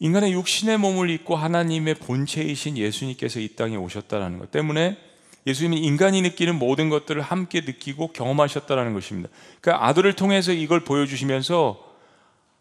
인간의 0.00 0.32
육신의 0.32 0.78
몸을 0.78 1.10
입고 1.10 1.36
하나님의 1.36 1.94
본체이신 1.94 2.76
예수님께서 2.76 3.38
이 3.38 3.54
땅에 3.54 3.76
오셨다는 3.76 4.40
것 4.40 4.50
때문에 4.50 4.98
예수님은 5.46 5.78
인간이 5.78 6.22
느끼는 6.22 6.56
모든 6.56 6.88
것들을 6.88 7.22
함께 7.22 7.60
느끼고 7.60 8.08
경험하셨다는 8.08 8.94
것입니다. 8.94 9.28
그러니까 9.60 9.86
아들을 9.86 10.12
통해서 10.14 10.50
이걸 10.50 10.80
보여주시면서 10.80 11.85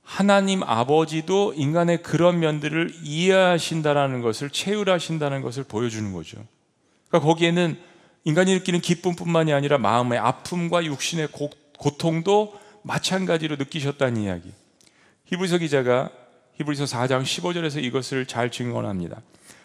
하나님 0.06 0.62
아버지도 0.64 1.54
인간의 1.56 2.04
그런 2.04 2.40
면들을 2.40 2.94
이해하신다라는 3.04 4.22
것을 4.22 4.52
체휼하신다는 4.52 5.42
것을 5.42 5.64
보여주는 5.64 6.14
거죠. 6.14 6.38
그러니까 7.10 7.28
거기에는 7.28 7.78
인간이 8.24 8.54
느끼는 8.54 8.82
기쁨뿐만이 8.82 9.52
아니라 9.52 9.78
마음의 9.80 10.20
아픔과 10.20 10.86
육신의 10.86 11.30
고, 11.32 11.50
고통도 11.78 12.58
마찬가지로 12.84 13.56
느끼셨다는 13.58 14.22
이야기. 14.22 14.52
히브리서 15.26 15.58
기자가 15.58 16.12
히브리서 16.58 16.86
4장 16.86 17.24
15절에서 17.24 17.84
이것을 17.84 18.28
잘 18.28 18.52
증언합니다. 18.52 19.22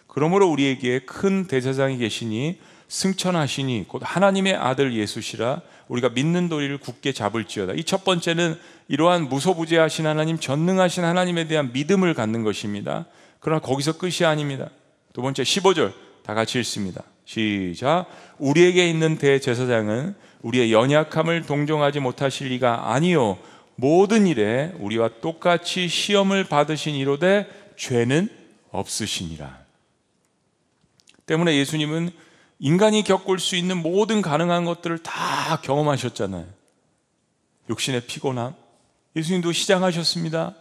그러므로 0.07 0.48
우리에게 0.48 1.00
큰 1.00 1.46
대제사장이 1.46 1.98
계시니 1.98 2.59
승천하시니 2.90 3.85
곧 3.87 4.03
하나님의 4.05 4.57
아들 4.57 4.94
예수시라 4.94 5.62
우리가 5.88 6.09
믿는 6.11 6.48
도리를 6.48 6.76
굳게 6.79 7.12
잡을지어다. 7.12 7.74
이 7.74 7.85
첫 7.85 8.05
번째는 8.05 8.59
이러한 8.88 9.29
무소부재하신 9.29 10.07
하나님, 10.07 10.38
전능하신 10.38 11.05
하나님에 11.05 11.46
대한 11.46 11.72
믿음을 11.72 12.12
갖는 12.14 12.42
것입니다. 12.42 13.07
그러나 13.38 13.61
거기서 13.61 13.96
끝이 13.96 14.26
아닙니다. 14.26 14.68
두 15.12 15.22
번째 15.22 15.44
15절 15.44 15.92
다 16.24 16.35
같이 16.35 16.59
읽습니다. 16.59 17.03
시작. 17.24 18.07
우리에게 18.38 18.88
있는 18.90 19.16
대제사장은 19.18 20.14
우리의 20.42 20.72
연약함을 20.72 21.42
동정하지 21.42 22.00
못하실 22.00 22.48
리가 22.48 22.92
아니요 22.92 23.38
모든 23.76 24.26
일에 24.26 24.72
우리와 24.79 25.11
똑같이 25.20 25.87
시험을 25.87 26.44
받으신 26.44 26.96
이로되 26.96 27.48
죄는 27.76 28.29
없으시니라. 28.72 29.59
때문에 31.26 31.57
예수님은 31.57 32.11
인간이 32.61 33.03
겪을 33.03 33.38
수 33.38 33.57
있는 33.57 33.79
모든 33.83 34.20
가능한 34.20 34.66
것들을 34.66 34.99
다 34.99 35.61
경험하셨잖아요. 35.62 36.46
육신의 37.70 38.03
피곤함. 38.07 38.55
예수님도 39.16 39.53
시장하셨습니다. 39.53 40.55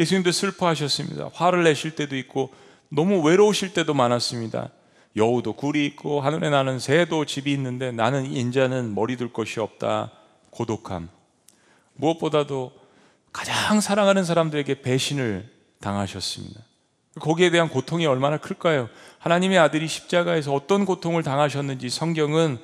예수님도 0.00 0.32
슬퍼하셨습니다. 0.32 1.30
화를 1.34 1.62
내실 1.64 1.94
때도 1.94 2.16
있고 2.16 2.52
너무 2.88 3.20
외로우실 3.22 3.74
때도 3.74 3.92
많았습니다. 3.92 4.70
여우도 5.16 5.52
굴이 5.52 5.84
있고 5.86 6.20
하늘에 6.20 6.50
나는 6.50 6.78
새도 6.78 7.26
집이 7.26 7.52
있는데 7.52 7.92
나는 7.92 8.24
인자는 8.26 8.94
머리 8.94 9.16
둘 9.16 9.32
것이 9.32 9.60
없다. 9.60 10.10
고독함. 10.50 11.08
무엇보다도 11.94 12.72
가장 13.32 13.80
사랑하는 13.80 14.24
사람들에게 14.24 14.80
배신을 14.80 15.50
당하셨습니다. 15.80 16.60
거기에 17.20 17.50
대한 17.50 17.68
고통이 17.68 18.06
얼마나 18.06 18.38
클까요? 18.38 18.88
하나님의 19.24 19.56
아들이 19.58 19.88
십자가에서 19.88 20.52
어떤 20.52 20.84
고통을 20.84 21.22
당하셨는지 21.22 21.88
성경은 21.88 22.58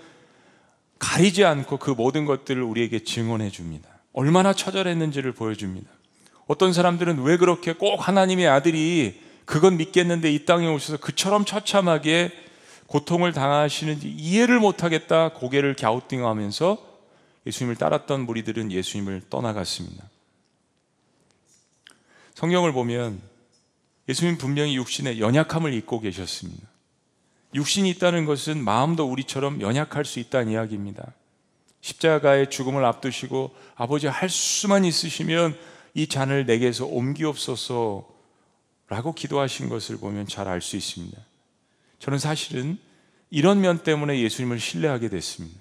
가리지 0.99 1.43
않고 1.47 1.79
그 1.79 1.91
모든 1.91 2.27
것들을 2.27 2.63
우리에게 2.63 3.03
증언해 3.03 3.49
줍니다. 3.49 3.89
얼마나 4.13 4.53
처절했는지를 4.53 5.33
보여줍니다. 5.33 5.91
어떤 6.47 6.75
사람들은 6.75 7.23
왜 7.23 7.39
그렇게 7.39 7.73
꼭 7.73 8.07
하나님의 8.07 8.47
아들이 8.47 9.23
그건 9.47 9.79
믿겠는데 9.79 10.31
이 10.31 10.45
땅에 10.45 10.69
오셔서 10.69 10.99
그처럼 10.99 11.47
처참하게 11.47 12.31
고통을 12.89 13.33
당하시는지 13.33 14.11
이해를 14.11 14.61
못하겠다 14.61 15.31
고개를 15.33 15.75
갸우뚱하면서 15.77 16.77
예수님을 17.47 17.77
따랐던 17.77 18.27
무리들은 18.27 18.71
예수님을 18.71 19.23
떠나갔습니다. 19.31 20.05
성경을 22.35 22.75
보면 22.75 23.30
예수님 24.11 24.39
분명히 24.39 24.75
육신의 24.75 25.21
연약함을 25.21 25.73
입고 25.73 26.01
계셨습니다. 26.01 26.67
육신이 27.55 27.89
있다는 27.91 28.25
것은 28.25 28.63
마음도 28.63 29.05
우리처럼 29.05 29.61
연약할 29.61 30.05
수 30.05 30.19
있다는 30.19 30.51
이야기입니다. 30.51 31.13
십자가의 31.81 32.51
죽음을 32.51 32.85
앞두시고 32.85 33.55
아버지 33.77 34.09
할 34.09 34.29
수만 34.29 34.85
있으시면 34.85 35.57
이 35.95 36.09
잔을 36.09 36.45
내게서 36.45 36.87
옮기옵소서 36.87 38.05
라고 38.89 39.15
기도하신 39.15 39.69
것을 39.69 39.99
보면 39.99 40.27
잘 40.27 40.49
알 40.49 40.61
수 40.61 40.77
있습니다. 40.77 41.17
저는 42.01 42.19
사실은 42.19 42.79
이런 43.31 43.61
면 43.61 43.79
때문에 43.79 44.21
예수님을 44.21 44.59
신뢰하게 44.59 45.09
됐습니다. 45.09 45.61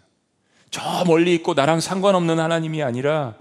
저 0.72 1.04
멀리 1.06 1.36
있고 1.36 1.54
나랑 1.54 1.82
상관없는 1.82 2.40
하나님이 2.40 2.82
아니라 2.82 3.36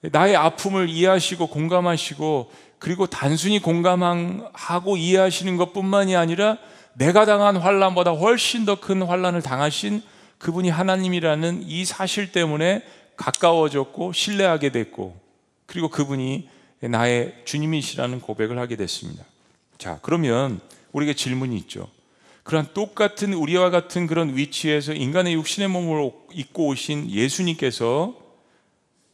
나의 0.00 0.34
아픔을 0.34 0.88
이해하시고 0.88 1.46
공감하시고 1.46 2.50
그리고 2.80 3.06
단순히 3.06 3.60
공감하고 3.60 4.96
이해하시는 4.96 5.56
것뿐만이 5.56 6.16
아니라 6.16 6.56
내가 6.94 7.24
당한 7.26 7.56
환란보다 7.56 8.12
훨씬 8.12 8.64
더 8.64 8.74
큰 8.74 9.02
환란을 9.02 9.42
당하신 9.42 10.02
그분이 10.38 10.70
하나님이라는 10.70 11.64
이 11.66 11.84
사실 11.84 12.32
때문에 12.32 12.82
가까워졌고 13.16 14.12
신뢰하게 14.14 14.72
됐고 14.72 15.14
그리고 15.66 15.88
그분이 15.88 16.48
나의 16.80 17.34
주님이시라는 17.44 18.20
고백을 18.20 18.58
하게 18.58 18.76
됐습니다. 18.76 19.24
자, 19.76 19.98
그러면 20.00 20.60
우리에게 20.92 21.14
질문이 21.14 21.56
있죠. 21.58 21.86
그런 22.42 22.66
똑같은 22.72 23.34
우리와 23.34 23.68
같은 23.68 24.06
그런 24.06 24.34
위치에서 24.34 24.94
인간의 24.94 25.34
육신의 25.34 25.68
몸을 25.68 26.10
입고 26.32 26.68
오신 26.68 27.10
예수님께서 27.10 28.14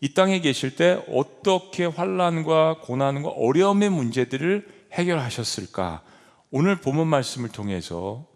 이 0.00 0.12
땅에 0.12 0.40
계실 0.40 0.76
때 0.76 1.02
어떻게 1.08 1.84
환란과 1.84 2.78
고난과 2.82 3.30
어려움의 3.30 3.90
문제들을 3.90 4.66
해결하셨을까? 4.92 6.02
오늘 6.50 6.76
본문 6.80 7.06
말씀을 7.08 7.48
통해서 7.48 8.26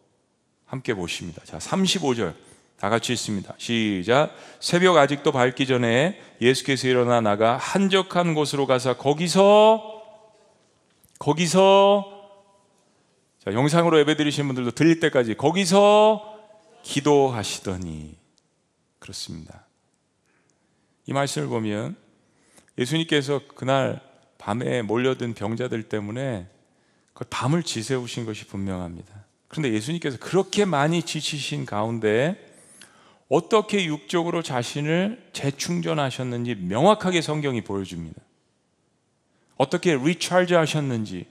함께 0.64 0.94
보십니다. 0.94 1.42
자, 1.44 1.58
35절 1.58 2.34
다 2.78 2.88
같이 2.88 3.12
읽습니다. 3.12 3.54
시작. 3.58 4.34
새벽 4.58 4.96
아직도 4.96 5.32
밝기 5.32 5.66
전에 5.66 6.18
예수께서 6.40 6.88
일어나 6.88 7.20
나가 7.20 7.58
한적한 7.58 8.34
곳으로 8.34 8.66
가서 8.66 8.96
거기서 8.96 10.02
거기서 11.18 12.20
자, 13.44 13.52
영상으로 13.52 13.98
예배 14.00 14.16
드리신 14.16 14.46
분들도 14.46 14.70
들릴 14.72 15.00
때까지 15.00 15.34
거기서 15.34 16.38
기도하시더니 16.82 18.16
그렇습니다. 18.98 19.66
이 21.10 21.12
말씀을 21.12 21.48
보면 21.48 21.96
예수님께서 22.78 23.40
그날 23.56 24.00
밤에 24.38 24.80
몰려든 24.82 25.34
병자들 25.34 25.88
때문에 25.88 26.46
그 27.14 27.24
밤을 27.28 27.64
지새우신 27.64 28.26
것이 28.26 28.46
분명합니다. 28.46 29.24
그런데 29.48 29.72
예수님께서 29.72 30.18
그렇게 30.18 30.64
많이 30.64 31.02
지치신 31.02 31.66
가운데 31.66 32.38
어떻게 33.28 33.84
육적으로 33.86 34.42
자신을 34.42 35.30
재충전하셨는지 35.32 36.54
명확하게 36.54 37.22
성경이 37.22 37.62
보여줍니다. 37.62 38.22
어떻게 39.56 39.96
리차지 39.96 40.54
하셨는지 40.54 41.26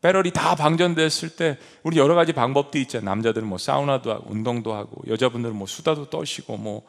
배럴이 0.00 0.32
다 0.32 0.54
방전됐을 0.54 1.30
때 1.30 1.58
우리 1.82 1.98
여러 1.98 2.14
가지 2.14 2.32
방법도 2.32 2.78
있잖아요. 2.78 3.04
남자들은 3.10 3.48
뭐 3.48 3.58
사우나도 3.58 4.12
하고 4.12 4.30
운동도 4.30 4.74
하고 4.74 5.02
여자분들은 5.08 5.56
뭐 5.56 5.66
수다도 5.66 6.08
떠시고 6.08 6.56
뭐 6.56 6.86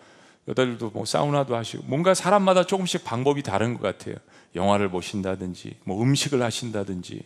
여자들도 0.49 0.89
뭐 0.91 1.05
사우나도 1.05 1.55
하시고 1.55 1.83
뭔가 1.85 2.13
사람마다 2.13 2.65
조금씩 2.65 3.03
방법이 3.03 3.43
다른 3.43 3.77
것 3.77 3.81
같아요. 3.81 4.15
영화를 4.55 4.89
보신다든지 4.89 5.77
뭐 5.83 6.01
음식을 6.01 6.41
하신다든지 6.41 7.21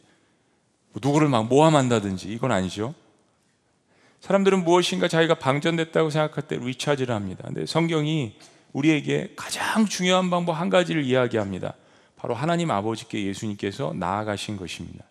뭐 0.91 1.01
누구를 1.01 1.29
막 1.29 1.47
모함한다든지 1.47 2.27
이건 2.29 2.51
아니죠. 2.51 2.93
사람들은 4.19 4.63
무엇인가 4.63 5.07
자기가 5.07 5.35
방전됐다고 5.35 6.09
생각할 6.09 6.47
때 6.47 6.57
리차지를 6.57 7.15
합니다. 7.15 7.43
근데 7.45 7.65
성경이 7.65 8.35
우리에게 8.73 9.33
가장 9.35 9.85
중요한 9.85 10.29
방법 10.29 10.53
한 10.53 10.69
가지를 10.69 11.03
이야기합니다. 11.03 11.75
바로 12.15 12.33
하나님 12.33 12.71
아버지께 12.71 13.25
예수님께서 13.25 13.93
나아가신 13.95 14.57
것입니다. 14.57 15.05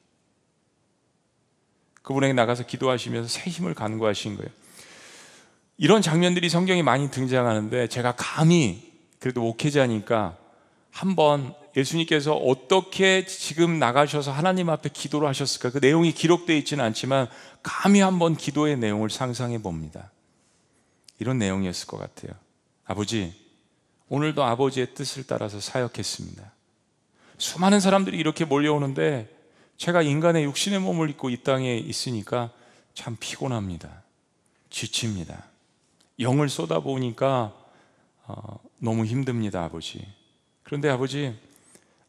그분에게 2.03 2.33
나가서 2.33 2.65
기도하시면서 2.67 3.29
새 3.29 3.51
힘을 3.51 3.75
간구하신 3.75 4.37
거예요. 4.37 4.51
이런 5.77 6.03
장면들이 6.03 6.49
성경에 6.49 6.83
많이 6.83 7.11
등장하는데 7.11 7.89
제가 7.89 8.15
감히 8.17 8.93
그래도 9.19 9.41
목회자니까 9.41 10.37
한번 10.91 11.55
예수님께서 11.77 12.35
어떻게 12.35 13.25
지금 13.25 13.79
나가셔서 13.79 14.31
하나님 14.31 14.69
앞에 14.69 14.91
기도를 14.93 15.27
하셨을까? 15.29 15.71
그 15.71 15.79
내용이 15.79 16.13
기록되어 16.13 16.57
있지는 16.57 16.85
않지만 16.85 17.29
감히 17.63 18.01
한번 18.01 18.37
기도의 18.37 18.77
내용을 18.77 19.09
상상해 19.09 19.59
봅니다. 19.63 20.11
이런 21.19 21.39
내용이었을 21.39 21.87
것 21.87 21.97
같아요. 21.99 22.37
아버지, 22.85 23.33
오늘도 24.09 24.45
아버지의 24.45 24.95
뜻을 24.95 25.27
따라서 25.27 25.61
사역했습니다. 25.61 26.53
수많은 27.39 27.81
사람들이 27.81 28.19
이렇게 28.19 28.45
몰려오는데 28.45 29.29
제가 29.79 30.03
인간의 30.03 30.45
육신의 30.45 30.81
몸을 30.81 31.11
입고 31.11 31.31
이 31.31 31.43
땅에 31.43 31.77
있으니까 31.77 32.51
참 32.95 33.17
피곤합니다. 33.19 34.03
지칩니다. 34.69 35.52
영을 36.19 36.49
쏟아보니까 36.49 37.53
어, 38.27 38.59
너무 38.79 39.05
힘듭니다, 39.05 39.65
아버지. 39.65 40.05
그런데 40.63 40.89
아버지, 40.89 41.35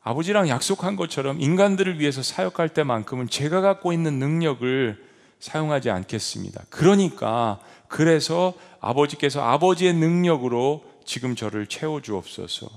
아버지랑 0.02 0.50
약속한 0.50 0.96
것처럼 0.96 1.42
인간들을 1.42 2.00
위해서 2.00 2.22
사역할 2.22 2.70
때만큼은 2.70 3.30
제가 3.30 3.62
갖고 3.62 3.94
있는 3.94 4.20
능력을 4.20 5.04
사용하지 5.40 5.90
않겠습니다. 5.90 6.64
그러니까 6.70 7.60
그래서 7.88 8.54
아버지께서 8.80 9.42
아버지의 9.42 9.94
능력으로 9.94 10.84
지금 11.06 11.36
저를 11.36 11.68
채워 11.68 12.02
주옵소서. 12.02 12.70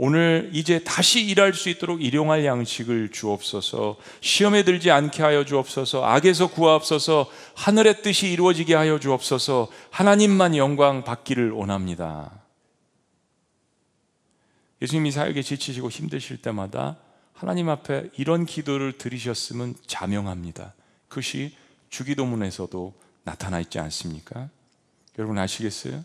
오늘 0.00 0.48
이제 0.52 0.78
다시 0.84 1.24
일할 1.26 1.54
수 1.54 1.68
있도록 1.68 2.04
일용할 2.04 2.44
양식을 2.44 3.10
주옵소서. 3.10 3.96
시험에 4.20 4.62
들지 4.62 4.92
않게 4.92 5.24
하여 5.24 5.44
주옵소서. 5.44 6.04
악에서 6.06 6.50
구하옵소서. 6.50 7.28
하늘의 7.56 8.02
뜻이 8.02 8.30
이루어지게 8.30 8.76
하여 8.76 9.00
주옵소서. 9.00 9.68
하나님만 9.90 10.56
영광 10.56 11.02
받기를 11.02 11.50
원합니다. 11.50 12.30
예수님이 14.80 15.10
사역에 15.10 15.42
지치시고 15.42 15.90
힘드실 15.90 16.42
때마다 16.42 16.96
하나님 17.32 17.68
앞에 17.68 18.10
이런 18.16 18.46
기도를 18.46 18.98
드리셨으면 18.98 19.74
자명합니다. 19.88 20.74
그것이 21.08 21.56
주기도문에서도 21.90 22.94
나타나 23.24 23.58
있지 23.58 23.80
않습니까? 23.80 24.48
여러분 25.18 25.38
아시겠어요? 25.38 26.04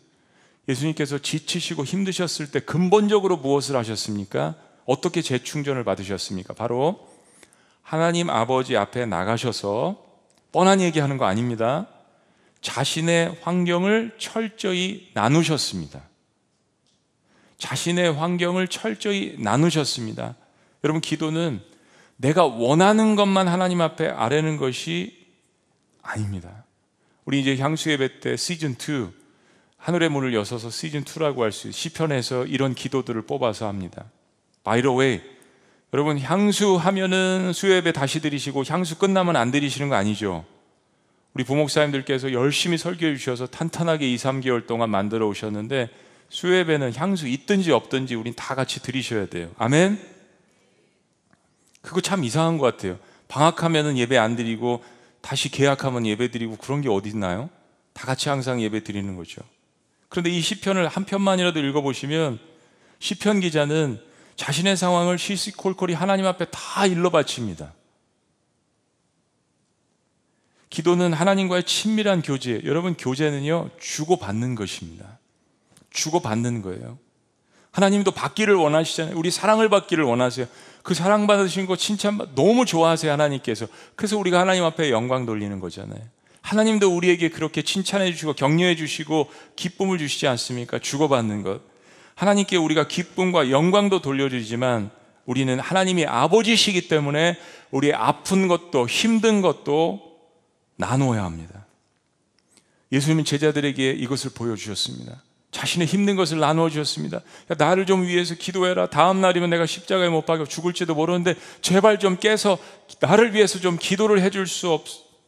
예수님께서 0.67 1.17
지치시고 1.17 1.83
힘드셨을 1.83 2.51
때 2.51 2.59
근본적으로 2.59 3.37
무엇을 3.37 3.75
하셨습니까? 3.75 4.55
어떻게 4.85 5.21
재충전을 5.21 5.83
받으셨습니까? 5.83 6.53
바로 6.53 7.07
하나님 7.81 8.29
아버지 8.29 8.77
앞에 8.77 9.05
나가셔서 9.05 10.03
뻔한 10.51 10.81
얘기하는 10.81 11.17
거 11.17 11.25
아닙니다. 11.25 11.87
자신의 12.61 13.39
환경을 13.41 14.15
철저히 14.17 15.09
나누셨습니다. 15.13 16.01
자신의 17.57 18.13
환경을 18.13 18.67
철저히 18.67 19.35
나누셨습니다. 19.39 20.35
여러분, 20.83 21.01
기도는 21.01 21.61
내가 22.15 22.45
원하는 22.45 23.15
것만 23.15 23.47
하나님 23.47 23.81
앞에 23.81 24.07
아뢰는 24.07 24.57
것이 24.57 25.27
아닙니다. 26.01 26.65
우리 27.25 27.41
이제 27.41 27.57
향수 27.57 27.89
예배 27.91 28.19
때 28.19 28.37
시즌 28.37 28.71
2 28.71 29.22
하늘의 29.83 30.07
문을 30.07 30.33
여서서 30.33 30.69
시즌 30.69 31.03
2라고 31.03 31.39
할수 31.39 31.67
있어요. 31.67 31.73
시편에서 31.73 32.45
이런 32.45 32.73
기도들을 32.73 33.21
뽑아서 33.23 33.67
합니다. 33.67 34.05
By 34.63 34.81
the 34.81 34.97
way, 34.97 35.21
여러분 35.93 36.17
향수 36.19 36.77
하면은 36.77 37.51
수요예배 37.51 37.91
다시 37.91 38.21
드리시고 38.21 38.63
향수 38.65 38.97
끝나면 38.97 39.35
안 39.35 39.51
드리시는 39.51 39.89
거 39.89 39.95
아니죠? 39.95 40.45
우리 41.33 41.43
부목사님들께서 41.43 42.31
열심히 42.31 42.77
설교해 42.77 43.17
주셔서 43.17 43.47
탄탄하게 43.47 44.09
2, 44.09 44.15
3개월 44.15 44.67
동안 44.67 44.89
만들어 44.89 45.27
오셨는데 45.27 45.89
수요예배는 46.29 46.95
향수 46.95 47.27
있든지 47.27 47.73
없든지 47.73 48.15
우린 48.15 48.33
다 48.35 48.55
같이 48.55 48.81
드리셔야 48.81 49.25
돼요. 49.25 49.51
아멘? 49.57 49.99
그거 51.81 51.99
참 51.99 52.23
이상한 52.23 52.57
것 52.57 52.73
같아요. 52.73 52.97
방학하면은 53.27 53.97
예배 53.97 54.17
안 54.17 54.37
드리고 54.37 54.81
다시 55.19 55.51
계약하면 55.51 56.05
예배 56.05 56.31
드리고 56.31 56.55
그런 56.55 56.79
게 56.79 56.87
어디 56.87 57.09
있나요? 57.09 57.49
다 57.91 58.05
같이 58.05 58.29
항상 58.29 58.61
예배 58.61 58.85
드리는 58.85 59.13
거죠. 59.17 59.41
그런데 60.13 60.29
이 60.29 60.41
시편을 60.41 60.87
한 60.89 61.05
편만이라도 61.05 61.59
읽어보시면 61.59 62.37
시편 62.99 63.39
기자는 63.39 63.99
자신의 64.35 64.77
상황을 64.77 65.17
시시콜콜이 65.17 65.95
하나님 65.95 66.27
앞에 66.27 66.45
다 66.51 66.85
일러 66.85 67.09
바칩니다. 67.09 67.73
기도는 70.69 71.13
하나님과의 71.13 71.63
친밀한 71.63 72.21
교제. 72.21 72.61
여러분 72.63 72.93
교제는요 72.93 73.71
주고 73.79 74.17
받는 74.17 74.53
것입니다. 74.53 75.17
주고 75.89 76.19
받는 76.19 76.61
거예요. 76.61 76.99
하나님도 77.71 78.11
받기를 78.11 78.53
원하시잖아요. 78.53 79.17
우리 79.17 79.31
사랑을 79.31 79.67
받기를 79.67 80.03
원하세요. 80.03 80.45
그 80.83 80.93
사랑 80.93 81.25
받으신 81.25 81.65
거 81.65 81.75
칭찬 81.75 82.19
너무 82.35 82.67
좋아하세요. 82.67 83.11
하나님께서. 83.11 83.65
그래서 83.95 84.19
우리가 84.19 84.39
하나님 84.39 84.63
앞에 84.63 84.91
영광 84.91 85.25
돌리는 85.25 85.59
거잖아요. 85.59 86.03
하나님도 86.43 86.95
우리에게 86.95 87.29
그렇게 87.29 87.61
칭찬해 87.61 88.11
주시고 88.11 88.33
격려해 88.33 88.75
주시고 88.75 89.31
기쁨을 89.55 89.97
주시지 89.97 90.27
않습니까? 90.27 90.77
주고받는 90.77 91.41
것. 91.41 91.61
하나님께 92.15 92.57
우리가 92.57 92.87
기쁨과 92.87 93.49
영광도 93.49 94.01
돌려주지만 94.01 94.91
우리는 95.25 95.57
하나님이 95.59 96.05
아버지시기 96.05 96.89
때문에 96.89 97.39
우리 97.71 97.93
아픈 97.93 98.49
것도 98.49 98.87
힘든 98.87 99.41
것도 99.41 100.01
나누어야 100.75 101.23
합니다. 101.23 101.65
예수님은 102.91 103.23
제자들에게 103.23 103.91
이것을 103.91 104.31
보여주셨습니다. 104.35 105.23
자신의 105.51 105.87
힘든 105.87 106.15
것을 106.17 106.39
나누어 106.39 106.69
주셨습니다. 106.69 107.21
나를 107.57 107.85
좀 107.85 108.05
위해서 108.05 108.35
기도해라. 108.35 108.89
다음 108.89 109.21
날이면 109.21 109.49
내가 109.49 109.65
십자가에 109.65 110.09
못 110.09 110.25
박혀 110.25 110.45
죽을지도 110.45 110.93
모르는데 110.93 111.35
제발 111.61 111.99
좀 111.99 112.17
깨서 112.17 112.57
나를 112.99 113.33
위해서 113.33 113.59
좀 113.59 113.77
기도를 113.79 114.21
해줄 114.21 114.45
수 114.45 114.71
없, 114.71 114.85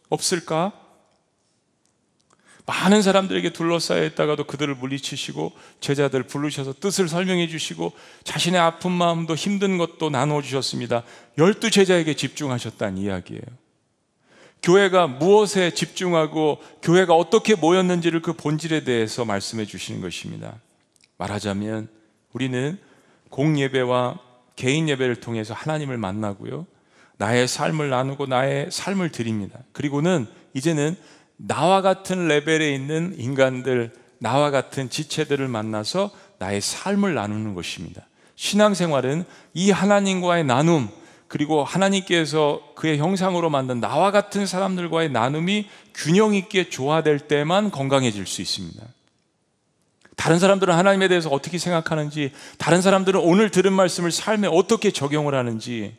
없을까? 0.09 0.84
많은 2.65 3.01
사람들에게 3.01 3.51
둘러싸여 3.53 4.03
있다가도 4.05 4.45
그들을 4.45 4.73
물리치시고 4.75 5.51
제자들 5.81 6.23
부르셔서 6.23 6.73
뜻을 6.79 7.07
설명해 7.07 7.47
주시고 7.47 7.93
자신의 8.23 8.59
아픈 8.59 8.91
마음도 8.91 9.35
힘든 9.35 9.77
것도 9.77 10.09
나누어 10.09 10.41
주셨습니다. 10.41 11.03
열두 11.37 11.69
제자에게 11.69 12.15
집중하셨다는 12.15 12.97
이야기예요. 12.97 13.43
교회가 14.63 15.05
무엇에 15.05 15.71
집중하고 15.71 16.59
교회가 16.81 17.13
어떻게 17.13 17.53
모였는지를 17.53 18.23
그 18.23 18.33
본질에 18.33 18.83
대해서 18.83 19.23
말씀해 19.25 19.65
주시는 19.65 20.01
것입니다. 20.01 20.55
말하자면 21.17 21.87
우리는 22.33 22.79
공예배와 23.29 24.19
개인 24.55 24.89
예배를 24.89 25.17
통해서 25.17 25.53
하나님을 25.53 25.97
만나고요. 25.97 26.65
나의 27.17 27.47
삶을 27.47 27.89
나누고 27.89 28.25
나의 28.25 28.71
삶을 28.71 29.11
드립니다. 29.11 29.59
그리고는 29.71 30.25
이제는 30.55 30.95
나와 31.37 31.81
같은 31.81 32.27
레벨에 32.27 32.73
있는 32.73 33.13
인간들, 33.17 33.93
나와 34.19 34.51
같은 34.51 34.89
지체들을 34.89 35.47
만나서 35.47 36.11
나의 36.39 36.61
삶을 36.61 37.13
나누는 37.13 37.53
것입니다. 37.53 38.07
신앙생활은 38.35 39.25
이 39.53 39.71
하나님과의 39.71 40.43
나눔, 40.43 40.89
그리고 41.27 41.63
하나님께서 41.63 42.61
그의 42.75 42.97
형상으로 42.97 43.49
만든 43.49 43.79
나와 43.79 44.11
같은 44.11 44.45
사람들과의 44.45 45.11
나눔이 45.11 45.67
균형 45.93 46.35
있게 46.35 46.69
조화될 46.69 47.19
때만 47.27 47.71
건강해질 47.71 48.27
수 48.27 48.41
있습니다. 48.41 48.83
다른 50.15 50.39
사람들은 50.39 50.73
하나님에 50.73 51.07
대해서 51.07 51.29
어떻게 51.29 51.57
생각하는지, 51.57 52.31
다른 52.57 52.81
사람들은 52.81 53.19
오늘 53.19 53.51
들은 53.51 53.73
말씀을 53.73 54.11
삶에 54.11 54.47
어떻게 54.47 54.91
적용을 54.91 55.35
하는지, 55.35 55.95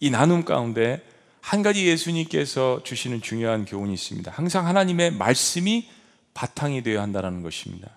이 0.00 0.10
나눔 0.10 0.44
가운데 0.44 1.02
한 1.40 1.62
가지 1.62 1.86
예수님께서 1.86 2.82
주시는 2.84 3.22
중요한 3.22 3.64
교훈이 3.64 3.92
있습니다. 3.94 4.30
항상 4.30 4.66
하나님의 4.66 5.12
말씀이 5.12 5.88
바탕이 6.34 6.82
되어야 6.82 7.02
한다는 7.02 7.42
것입니다. 7.42 7.90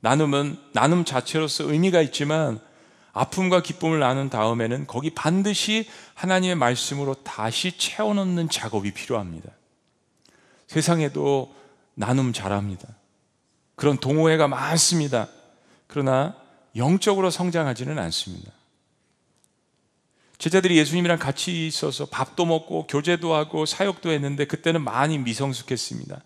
나눔은 0.00 0.58
나눔 0.72 1.04
자체로서 1.04 1.70
의미가 1.70 2.00
있지만 2.02 2.60
아픔과 3.12 3.62
기쁨을 3.62 4.00
나눈 4.00 4.30
다음에는 4.30 4.86
거기 4.86 5.10
반드시 5.10 5.88
하나님의 6.14 6.56
말씀으로 6.56 7.14
다시 7.22 7.76
채워넣는 7.76 8.48
작업이 8.48 8.92
필요합니다. 8.92 9.50
세상에도 10.66 11.54
나눔 11.94 12.32
잘합니다. 12.32 12.88
그런 13.76 13.98
동호회가 13.98 14.48
많습니다. 14.48 15.28
그러나 15.86 16.34
영적으로 16.74 17.30
성장하지는 17.30 17.98
않습니다. 17.98 18.50
제자들이 20.42 20.76
예수님이랑 20.76 21.20
같이 21.20 21.68
있어서 21.68 22.04
밥도 22.06 22.46
먹고 22.46 22.88
교제도 22.88 23.32
하고 23.32 23.64
사역도 23.64 24.10
했는데 24.10 24.44
그때는 24.44 24.82
많이 24.82 25.16
미성숙했습니다. 25.18 26.20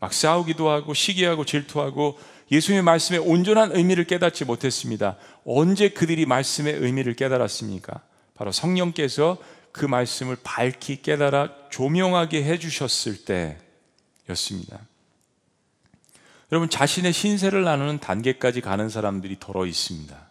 막 0.00 0.14
싸우기도 0.14 0.70
하고 0.70 0.94
시기하고 0.94 1.44
질투하고 1.44 2.18
예수님의 2.50 2.82
말씀의 2.82 3.20
온전한 3.20 3.76
의미를 3.76 4.04
깨닫지 4.04 4.46
못했습니다. 4.46 5.18
언제 5.44 5.90
그들이 5.90 6.24
말씀의 6.24 6.76
의미를 6.76 7.12
깨달았습니까? 7.12 8.00
바로 8.34 8.52
성령께서 8.52 9.36
그 9.70 9.84
말씀을 9.84 10.38
밝히 10.42 11.02
깨달아 11.02 11.68
조명하게 11.68 12.44
해주셨을 12.44 13.18
때였습니다. 14.26 14.80
여러분, 16.50 16.70
자신의 16.70 17.12
신세를 17.12 17.64
나누는 17.64 17.98
단계까지 17.98 18.62
가는 18.62 18.88
사람들이 18.88 19.36
더러 19.38 19.66
있습니다. 19.66 20.30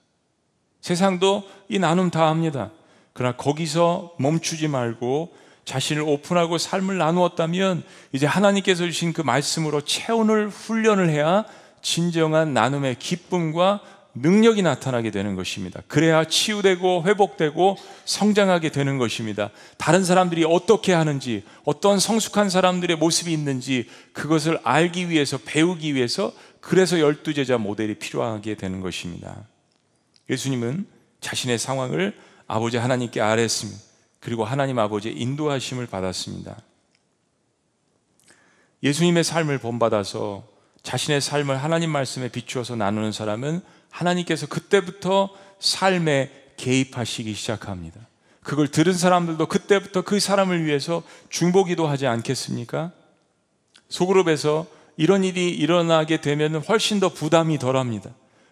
세상도 0.82 1.48
이 1.70 1.78
나눔 1.78 2.10
다 2.10 2.30
합니다. 2.30 2.72
그러나 3.18 3.36
거기서 3.36 4.14
멈추지 4.20 4.68
말고 4.68 5.34
자신을 5.66 6.04
오픈하고 6.04 6.60
삶을 6.60 7.00
나누었다면 7.00 7.82
이제 8.12 8.28
하나님께서 8.28 8.86
주신 8.86 9.12
그 9.12 9.22
말씀으로 9.22 9.82
체온을 9.82 10.50
훈련을 10.50 11.10
해야 11.10 11.44
진정한 11.82 12.54
나눔의 12.54 13.00
기쁨과 13.00 13.82
능력이 14.14 14.62
나타나게 14.62 15.10
되는 15.10 15.36
것입니다. 15.36 15.82
그래야 15.88 16.26
치유되고 16.26 17.06
회복되고 17.08 17.78
성장하게 18.06 18.70
되는 18.70 19.00
것입니다. 19.00 19.50
다른 19.80 20.06
사람들이 20.06 20.46
어떻게 20.46 20.94
하는지, 20.94 21.44
어떤 21.66 21.98
성숙한 21.98 22.52
사람들의 22.52 22.98
모습이 22.98 23.34
있는지 23.34 23.90
그것을 24.14 24.60
알기 24.64 25.10
위해서 25.10 25.40
배우기 25.44 25.96
위해서 25.96 26.34
그래서 26.62 27.00
열두 27.00 27.34
제자 27.34 27.58
모델이 27.58 27.96
필요하게 27.96 28.58
되는 28.58 28.80
것입니다. 28.80 29.48
예수님은 30.30 30.86
자신의 31.20 31.58
상황을 31.58 32.27
아버지 32.48 32.78
하나님께 32.78 33.22
아뢰었습니다. 33.22 33.82
그리고 34.20 34.46
하나님 34.46 34.80
아버지의 34.80 35.20
인도하심을 35.20 35.88
받았습니다. 35.88 36.58
예수님의 38.84 39.24
삶을 39.24 39.58
본받아서 39.60 40.48
자신의 40.84 41.22
삶을 41.22 41.62
하나님 41.62 41.92
말씀에 41.92 42.30
비추어서 42.30 42.76
나누는 42.76 43.12
사람은 43.12 43.62
하나님께서 43.90 44.48
그때부터 44.48 45.30
삶에 45.60 46.32
개입하시기 46.58 47.34
시작합니다. 47.34 48.08
그걸 48.42 48.70
들은 48.70 48.94
사람들도 48.94 49.46
그때부터 49.48 50.04
그 50.04 50.20
사람을 50.20 50.64
위해서 50.64 51.04
중보기도 51.30 51.88
하지 51.88 52.08
않겠습니까? 52.08 52.92
소그룹에서 53.90 54.66
이런 54.96 55.24
일이 55.24 55.50
일어나게 55.50 56.22
되면 56.22 56.56
훨씬 56.56 57.00
더 57.00 57.10
부담이 57.10 57.60
덜 57.60 57.76
합니다. 57.76 58.10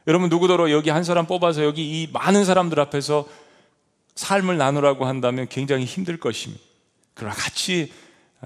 여러분 0.08 0.30
누구더러 0.30 0.72
여기 0.72 0.90
한 0.90 1.04
사람 1.04 1.26
뽑아서 1.26 1.64
여기 1.64 2.02
이 2.02 2.10
많은 2.12 2.46
사람들 2.46 2.80
앞에서 2.80 3.28
삶을 4.16 4.58
나누라고 4.58 5.06
한다면 5.06 5.48
굉장히 5.50 5.86
힘들 5.86 6.18
것입니다. 6.18 6.64
그러나 7.14 7.36
같이 7.36 7.92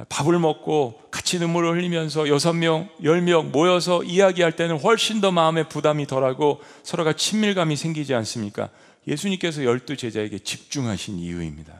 밥을 0.07 0.39
먹고 0.39 1.01
같이 1.11 1.39
눈물을 1.39 1.73
흘리면서 1.75 2.29
여섯 2.29 2.53
명, 2.53 2.89
열 3.03 3.21
명 3.21 3.51
모여서 3.51 4.03
이야기할 4.03 4.55
때는 4.55 4.79
훨씬 4.79 5.21
더 5.21 5.31
마음의 5.31 5.69
부담이 5.69 6.07
덜하고 6.07 6.61
서로가 6.83 7.13
친밀감이 7.13 7.75
생기지 7.75 8.13
않습니까? 8.13 8.69
예수님께서 9.07 9.63
열두 9.63 9.97
제자에게 9.97 10.39
집중하신 10.39 11.17
이유입니다. 11.19 11.73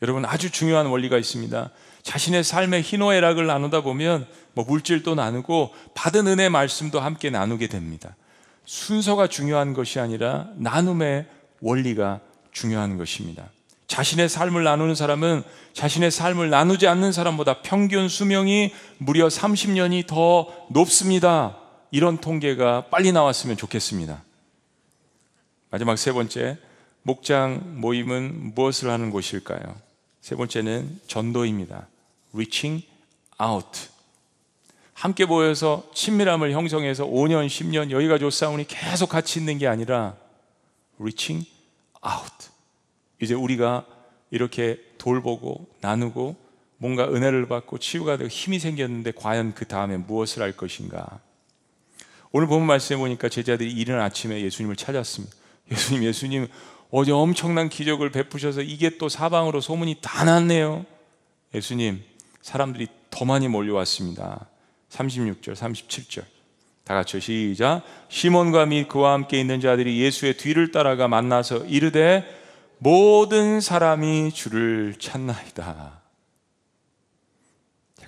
여러분 0.00 0.24
아주 0.24 0.50
중요한 0.50 0.86
원리가 0.86 1.18
있습니다. 1.18 1.70
자신의 2.02 2.42
삶의 2.42 2.82
희노애락을 2.82 3.46
나누다 3.46 3.82
보면 3.82 4.26
뭐 4.54 4.64
물질도 4.64 5.14
나누고 5.14 5.74
받은 5.94 6.26
은혜 6.26 6.48
말씀도 6.48 7.00
함께 7.00 7.30
나누게 7.30 7.68
됩니다. 7.68 8.16
순서가 8.64 9.28
중요한 9.28 9.74
것이 9.74 10.00
아니라 10.00 10.48
나눔의 10.56 11.26
원리가 11.60 12.20
중요한 12.52 12.96
것입니다. 12.96 13.50
자신의 13.88 14.28
삶을 14.28 14.64
나누는 14.64 14.94
사람은 14.94 15.42
자신의 15.74 16.10
삶을 16.10 16.48
나누지 16.48 16.86
않는 16.86 17.12
사람보다 17.12 17.62
평균 17.62 18.08
수명이 18.08 18.72
무려 18.98 19.28
30년이 19.28 20.06
더 20.06 20.48
높습니다. 20.70 21.58
이런 21.90 22.18
통계가 22.18 22.86
빨리 22.86 23.12
나왔으면 23.12 23.56
좋겠습니다. 23.56 24.22
마지막 25.70 25.98
세 25.98 26.12
번째, 26.12 26.58
목장 27.02 27.80
모임은 27.80 28.54
무엇을 28.54 28.88
하는 28.88 29.10
곳일까요? 29.10 29.76
세 30.20 30.36
번째는 30.36 31.00
전도입니다. 31.06 31.86
reaching 32.32 32.86
out. 33.42 33.88
함께 34.94 35.24
모여서 35.24 35.84
친밀함을 35.94 36.52
형성해서 36.52 37.04
5년, 37.04 37.46
10년 37.46 37.90
여기가 37.90 38.18
좋사오니 38.18 38.68
계속 38.68 39.08
같이 39.08 39.38
있는 39.38 39.58
게 39.58 39.66
아니라 39.66 40.14
reaching 40.98 41.46
out. 42.06 42.50
이제 43.20 43.34
우리가 43.34 43.86
이렇게 44.30 44.80
돌보고 44.98 45.68
나누고 45.80 46.36
뭔가 46.78 47.08
은혜를 47.08 47.46
받고 47.46 47.78
치유가 47.78 48.16
되고 48.16 48.28
힘이 48.28 48.58
생겼는데 48.58 49.12
과연 49.12 49.54
그 49.54 49.66
다음에 49.66 49.96
무엇을 49.96 50.42
할 50.42 50.52
것인가? 50.52 51.20
오늘 52.32 52.48
보면 52.48 52.66
말씀해 52.66 52.98
보니까 52.98 53.28
제자들이 53.28 53.70
이른 53.70 54.00
아침에 54.00 54.40
예수님을 54.40 54.74
찾았습니다. 54.74 55.36
예수님, 55.70 56.02
예수님, 56.04 56.48
어제 56.90 57.12
엄청난 57.12 57.68
기적을 57.68 58.10
베푸셔서 58.10 58.62
이게 58.62 58.98
또 58.98 59.08
사방으로 59.08 59.60
소문이 59.60 59.98
다 60.00 60.24
났네요. 60.24 60.84
예수님, 61.54 62.02
사람들이 62.40 62.88
더 63.10 63.24
많이 63.24 63.48
몰려왔습니다. 63.48 64.46
36절, 64.90 65.54
37절. 65.54 66.24
다 66.92 66.96
같이 66.96 67.20
시작. 67.20 67.80
시몬과 68.10 68.66
및 68.66 68.86
그와 68.86 69.14
함께 69.14 69.40
있는 69.40 69.62
자들이 69.62 69.98
예수의 70.02 70.36
뒤를 70.36 70.72
따라가 70.72 71.08
만나서 71.08 71.64
이르되 71.64 72.22
모든 72.76 73.62
사람이 73.62 74.32
주를 74.32 74.96
찾나이다. 74.98 76.02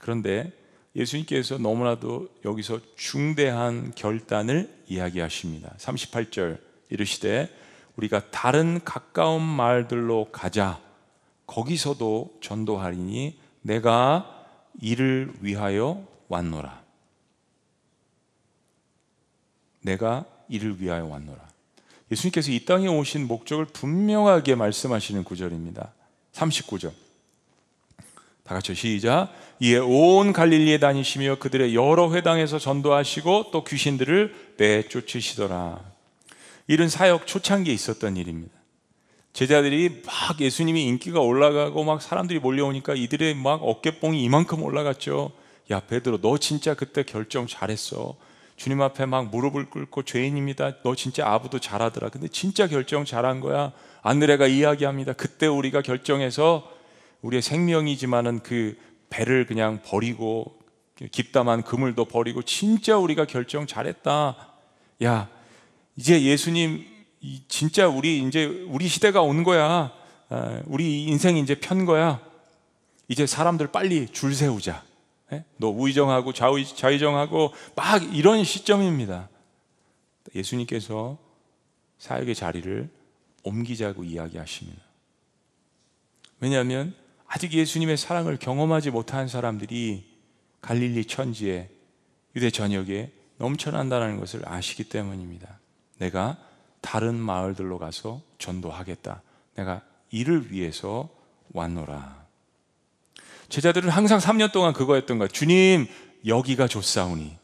그런데 0.01 0.53
예수님께서 0.94 1.57
너무나도 1.57 2.29
여기서 2.44 2.79
중대한 2.94 3.90
결단을 3.94 4.68
이야기하십니다. 4.87 5.73
38절 5.79 6.59
이르시되 6.90 7.49
우리가 7.97 8.29
다른 8.31 8.85
가까운 8.85 9.40
말들로 9.40 10.29
가자. 10.31 10.79
거기서도 11.47 12.35
전도하리니 12.42 13.38
내가 13.62 14.47
이를 14.79 15.33
위하여 15.40 16.07
왔노라. 16.29 16.84
내가 19.85 20.25
이를 20.49 20.81
위하여 20.81 21.07
왔노라. 21.07 21.38
예수님께서 22.11 22.51
이 22.51 22.64
땅에 22.64 22.88
오신 22.88 23.27
목적을 23.27 23.66
분명하게 23.66 24.55
말씀하시는 24.55 25.25
구절입니다. 25.25 25.92
39절. 26.33 26.92
다 28.44 28.55
같이 28.55 28.75
시작. 28.75 29.33
이에 29.61 29.79
온 29.79 30.33
갈릴리에 30.33 30.79
다니시며 30.79 31.38
그들의 31.38 31.75
여러 31.75 32.12
회당에서 32.12 32.59
전도하시고 32.59 33.51
또 33.53 33.64
귀신들을 33.64 34.55
내쫓으시더라. 34.59 35.81
이런 36.66 36.88
사역 36.88 37.27
초창기에 37.27 37.73
있었던 37.73 38.16
일입니다. 38.16 38.55
제자들이 39.33 40.03
막 40.07 40.40
예수님이 40.40 40.85
인기가 40.85 41.20
올라가고 41.20 41.85
막 41.85 42.01
사람들이 42.01 42.38
몰려오니까 42.38 42.94
이들의 42.94 43.35
막 43.35 43.62
어깨뽕이 43.62 44.23
이만큼 44.23 44.62
올라갔죠. 44.62 45.33
야, 45.70 45.81
베드로, 45.81 46.20
너 46.20 46.38
진짜 46.38 46.75
그때 46.75 47.03
결정 47.03 47.47
잘했어. 47.47 48.16
주님 48.57 48.81
앞에 48.81 49.07
막 49.07 49.31
무릎을 49.31 49.71
꿇고 49.71 50.05
죄인입니다. 50.05 50.83
너 50.83 50.95
진짜 50.95 51.27
아부도 51.27 51.59
잘하더라. 51.59 52.09
근데 52.09 52.29
진짜 52.29 52.67
결정 52.67 53.05
잘한 53.05 53.40
거야. 53.40 53.73
안드레가 54.03 54.47
이야기합니다. 54.47 55.12
그때 55.14 55.47
우리가 55.47 55.83
결정해서 55.83 56.71
우리의 57.23 57.43
생명이지만은 57.43 58.40
그 58.43 58.77
배를 59.11 59.47
그냥 59.47 59.81
버리고 59.85 60.59
깊다만 61.11 61.62
그물도 61.62 62.05
버리고 62.05 62.43
진짜 62.43 62.97
우리가 62.97 63.25
결정 63.25 63.67
잘했다. 63.67 64.37
야, 65.05 65.29
이제 65.97 66.23
예수님 66.23 66.85
이 67.21 67.43
진짜 67.49 67.88
우리 67.88 68.23
이제 68.23 68.45
우리 68.69 68.87
시대가 68.87 69.23
온 69.23 69.43
거야. 69.43 69.93
아, 70.29 70.62
우리 70.67 71.05
인생이 71.05 71.40
이제 71.40 71.55
편 71.55 71.85
거야. 71.85 72.21
이제 73.09 73.27
사람들 73.27 73.69
빨리 73.69 74.07
줄 74.09 74.35
세우자. 74.35 74.83
예? 75.33 75.45
너 75.57 75.69
우의정하고 75.69 76.33
좌의, 76.33 76.65
좌의정하고 76.67 77.53
막 77.75 78.15
이런 78.15 78.45
시점입니다. 78.45 79.29
예수님께서 80.35 81.19
사역의 81.99 82.35
자리를 82.35 82.91
옮기자고 83.43 84.05
이야기하십니다. 84.05 84.83
왜냐하면 86.41 86.95
아직 87.27 87.53
예수님의 87.53 87.97
사랑을 87.97 88.37
경험하지 88.37 88.91
못한 88.91 89.29
사람들이 89.29 90.05
갈릴리 90.61 91.07
천지에 91.07 91.71
유대 92.37 92.51
전역에 92.51 93.13
넘쳐난다는 93.39 94.19
것을 94.21 94.43
아시기 94.47 94.85
때문입니다. 94.85 95.59
내가 95.99 96.39
다른 96.81 97.15
마을들로 97.15 97.79
가서 97.79 98.21
전도하겠다. 98.39 99.23
내가 99.57 99.83
이를 100.11 100.53
위해서 100.53 101.09
왔노라. 101.53 102.24
제자들은 103.49 103.91
항상 103.91 104.19
3년 104.19 104.53
동안 104.53 104.73
그거였던 104.73 105.19
거예요. 105.19 105.29
주님, 105.29 105.87
여기가 106.27 106.67
좋사오니. 106.69 107.37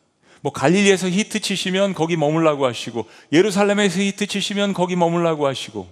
뭐 0.43 0.53
갈릴리에서 0.53 1.09
히트 1.11 1.41
치시면 1.41 1.93
거기 1.93 2.17
머물라고 2.17 2.65
하시고 2.65 3.07
예루살렘에서 3.31 4.01
히트 4.01 4.27
치시면 4.27 4.73
거기 4.73 4.97
머물라고 4.97 5.47
하시고 5.47 5.87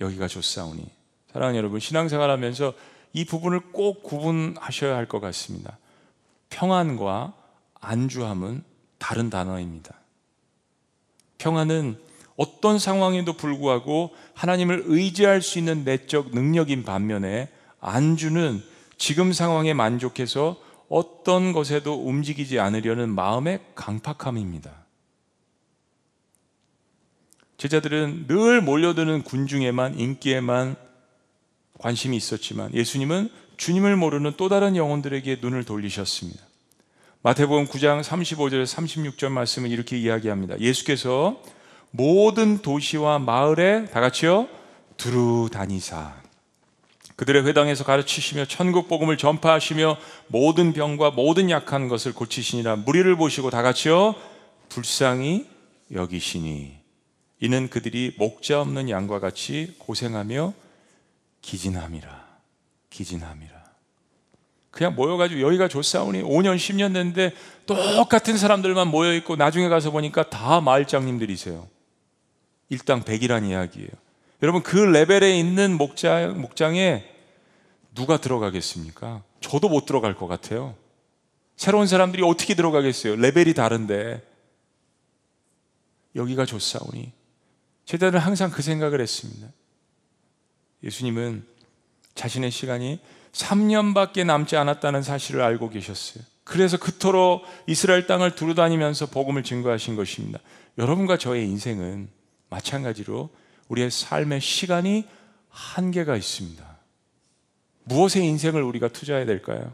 여기가 0.00 0.28
좋사오니. 0.28 0.84
사랑하는 1.32 1.58
여러분, 1.58 1.80
신앙생활 1.80 2.30
하면서 2.30 2.72
이 3.12 3.24
부분을 3.24 3.60
꼭 3.72 4.02
구분하셔야 4.02 4.96
할 4.96 5.06
것 5.06 5.20
같습니다. 5.20 5.78
평안과 6.50 7.34
안주함은 7.80 8.64
다른 8.98 9.30
단어입니다. 9.30 9.94
평안은 11.38 11.98
어떤 12.36 12.78
상황에도 12.78 13.34
불구하고 13.34 14.10
하나님을 14.34 14.84
의지할 14.86 15.42
수 15.42 15.58
있는 15.58 15.84
내적 15.84 16.34
능력인 16.34 16.84
반면에 16.84 17.48
안주는 17.80 18.62
지금 18.96 19.32
상황에 19.32 19.74
만족해서 19.74 20.56
어떤 20.88 21.52
것에도 21.52 21.94
움직이지 21.94 22.58
않으려는 22.58 23.08
마음의 23.08 23.60
강팍함입니다. 23.74 24.84
제자들은 27.56 28.26
늘 28.26 28.60
몰려드는 28.60 29.22
군중에만 29.22 29.98
인기에만 29.98 30.76
관심이 31.78 32.16
있었지만 32.16 32.74
예수님은 32.74 33.30
주님을 33.56 33.96
모르는 33.96 34.34
또 34.36 34.48
다른 34.48 34.76
영혼들에게 34.76 35.38
눈을 35.40 35.64
돌리셨습니다. 35.64 36.42
마태복음 37.22 37.66
9장 37.66 38.02
35절 38.02 38.64
36절 38.64 39.30
말씀을 39.30 39.70
이렇게 39.70 39.96
이야기합니다. 39.98 40.60
예수께서 40.60 41.40
모든 41.96 42.58
도시와 42.58 43.20
마을에 43.20 43.84
다 43.84 44.00
같이요 44.00 44.48
두루 44.96 45.48
다니사. 45.52 46.12
그들의 47.14 47.46
회당에서 47.46 47.84
가르치시며 47.84 48.46
천국 48.46 48.88
복음을 48.88 49.16
전파하시며 49.16 49.96
모든 50.26 50.72
병과 50.72 51.12
모든 51.12 51.50
약한 51.50 51.86
것을 51.86 52.12
고치시니라. 52.12 52.76
무리를 52.76 53.14
보시고 53.14 53.50
다 53.50 53.62
같이요 53.62 54.16
불쌍히 54.70 55.46
여기시니. 55.92 56.74
이는 57.38 57.70
그들이 57.70 58.16
목자 58.18 58.60
없는 58.60 58.90
양과 58.90 59.20
같이 59.20 59.76
고생하며 59.78 60.52
기진함이라. 61.42 62.24
기진함이라. 62.90 63.54
그냥 64.72 64.96
모여가지고 64.96 65.40
여기가 65.42 65.68
좋사오니 65.68 66.22
5년 66.22 66.56
10년 66.56 66.92
됐는데 66.92 67.30
똑같은 67.66 68.36
사람들만 68.36 68.88
모여있고 68.88 69.36
나중에 69.36 69.68
가서 69.68 69.92
보니까 69.92 70.28
다 70.28 70.60
마을장님들이세요 70.60 71.73
일당 72.74 73.04
백이란 73.04 73.46
이야기예요. 73.46 73.88
여러분 74.42 74.62
그 74.62 74.76
레벨에 74.76 75.38
있는 75.38 75.76
목장, 75.76 76.40
목장에 76.40 77.04
누가 77.94 78.20
들어가겠습니까? 78.20 79.22
저도 79.40 79.68
못 79.68 79.86
들어갈 79.86 80.14
것 80.16 80.26
같아요. 80.26 80.74
새로운 81.56 81.86
사람들이 81.86 82.22
어떻게 82.24 82.54
들어가겠어요? 82.54 83.16
레벨이 83.16 83.54
다른데. 83.54 84.22
여기가 86.16 86.44
좋사오니. 86.44 87.12
제자들은 87.86 88.20
항상 88.20 88.50
그 88.50 88.62
생각을 88.62 89.00
했습니다. 89.00 89.48
예수님은 90.82 91.46
자신의 92.14 92.50
시간이 92.50 93.00
3년밖에 93.32 94.24
남지 94.24 94.56
않았다는 94.56 95.02
사실을 95.02 95.42
알고 95.42 95.70
계셨어요. 95.70 96.24
그래서 96.44 96.76
그토록 96.76 97.44
이스라엘 97.66 98.06
땅을 98.06 98.34
두루다니면서 98.34 99.06
복음을 99.06 99.42
증거하신 99.42 99.96
것입니다. 99.96 100.40
여러분과 100.78 101.16
저의 101.16 101.44
인생은 101.44 102.08
마찬가지로 102.54 103.30
우리의 103.68 103.90
삶의 103.90 104.40
시간이 104.40 105.04
한계가 105.50 106.16
있습니다. 106.16 106.64
무엇에 107.84 108.20
인생을 108.20 108.62
우리가 108.62 108.88
투자해야 108.88 109.26
될까요? 109.26 109.72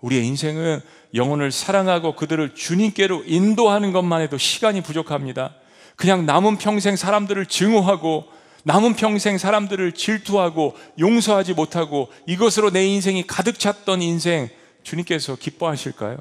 우리의 0.00 0.26
인생은 0.26 0.80
영혼을 1.14 1.52
사랑하고 1.52 2.16
그들을 2.16 2.54
주님께로 2.54 3.24
인도하는 3.26 3.92
것만 3.92 4.20
해도 4.20 4.36
시간이 4.36 4.82
부족합니다. 4.82 5.54
그냥 5.94 6.26
남은 6.26 6.58
평생 6.58 6.96
사람들을 6.96 7.46
증오하고 7.46 8.26
남은 8.64 8.94
평생 8.94 9.38
사람들을 9.38 9.92
질투하고 9.92 10.76
용서하지 10.98 11.54
못하고 11.54 12.10
이것으로 12.26 12.70
내 12.70 12.84
인생이 12.86 13.26
가득 13.26 13.58
찼던 13.58 14.02
인생 14.02 14.48
주님께서 14.82 15.36
기뻐하실까요? 15.36 16.18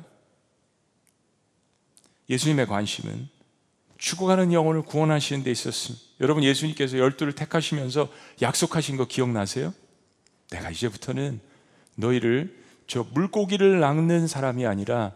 예수님의 2.30 2.68
관심은 2.68 3.30
죽어가는 4.02 4.52
영혼을 4.52 4.82
구원하시는 4.82 5.44
데 5.44 5.52
있었습니다. 5.52 6.04
여러분 6.22 6.44
예수님께서 6.44 6.98
열두를 6.98 7.34
택하시면서 7.34 8.10
약속하신 8.42 8.98
거 8.98 9.06
기억나세요? 9.06 9.76
내가 10.50 10.72
이제부터는 10.72 11.40
너희를 11.96 12.60
저 12.88 13.04
물고기를 13.04 13.80
낚는 13.80 14.28
사람이 14.28 14.66
아니라 14.66 15.14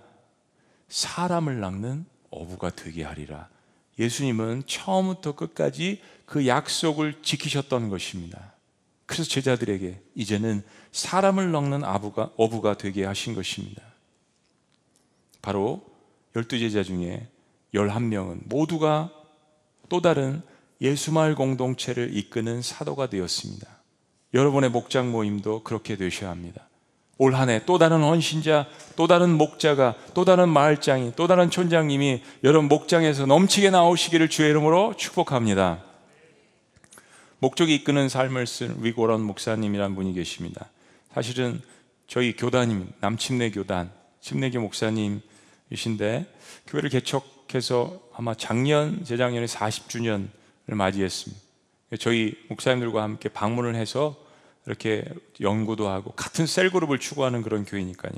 사람을 0.88 1.60
낚는 1.60 2.06
어부가 2.30 2.70
되게 2.70 3.04
하리라. 3.04 3.50
예수님은 3.98 4.64
처음부터 4.68 5.34
끝까지 5.34 6.00
그 6.28 6.46
약속을 6.46 7.24
지키셨던 7.24 7.90
것입니다. 7.90 8.54
그래서 9.08 9.24
제자들에게 9.24 10.00
이제는 10.14 10.64
사람을 10.92 11.52
낚는 11.52 11.84
아부가, 11.84 12.30
어부가 12.38 12.78
되게 12.78 13.04
하신 13.04 13.34
것입니다. 13.34 13.82
바로 15.42 15.84
열두 16.36 16.60
제자 16.60 16.84
중에 16.84 17.28
11명은 17.76 18.48
모두가 18.48 19.12
또 19.90 20.02
다른 20.02 20.42
예수마을 20.82 21.36
공동체를 21.36 22.16
이끄는 22.18 22.62
사도가 22.62 23.10
되었습니다. 23.10 23.68
여러분의 24.34 24.70
목장 24.72 25.12
모임도 25.12 25.64
그렇게 25.64 25.96
되셔야 25.96 26.30
합니다. 26.30 26.68
올 27.18 27.34
한 27.34 27.48
해 27.50 27.62
또 27.66 27.78
다른 27.78 28.02
헌신자, 28.04 28.68
또 28.98 29.08
다른 29.08 29.38
목자가, 29.38 29.96
또 30.14 30.26
다른 30.26 30.50
마을장이, 30.50 31.14
또 31.16 31.28
다른 31.28 31.50
촌장님이 31.50 32.22
여러분 32.44 32.68
목장에서 32.68 33.26
넘치게 33.26 33.70
나오시기를 33.70 34.28
주의 34.30 34.50
이름으로 34.50 34.96
축복합니다. 34.98 35.82
목적이 37.40 37.76
이끄는 37.76 38.10
삶을 38.10 38.48
쓴 38.48 38.76
위고런 38.84 39.22
목사님이란 39.22 39.96
분이 39.96 40.14
계십니다. 40.14 40.70
사실은 41.14 41.62
저희 42.08 42.36
교단님, 42.36 42.92
남침내 43.00 43.50
교단, 43.52 43.92
침내교 44.20 44.60
목사님이신데 44.60 46.26
교회를 46.68 46.90
개척 46.90 47.35
해서 47.54 48.02
아마 48.14 48.34
작년, 48.34 49.04
재작년에 49.04 49.46
40주년을 49.46 50.28
맞이했습니다. 50.68 51.44
저희 52.00 52.36
목사님들과 52.50 53.04
함께 53.04 53.30
방문을 53.30 53.76
해서 53.76 54.16
이렇게 54.66 55.06
연구도 55.40 55.88
하고 55.88 56.12
같은 56.12 56.46
셀그룹을 56.48 57.00
추구하는 57.00 57.44
그런 57.44 57.66
교회니까요. 57.66 58.14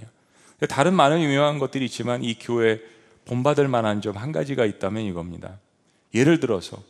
다른 0.70 0.94
많은 0.94 1.22
유명한 1.22 1.60
것들이 1.60 1.86
있지만 1.86 2.24
이 2.24 2.36
교회 2.40 2.82
본받을 3.26 3.68
만한 3.68 4.02
점 4.02 4.16
한 4.16 4.32
가지가 4.32 4.66
있다면 4.66 5.04
이겁니다. 5.04 5.60
예를 6.16 6.40
들어서 6.40 6.82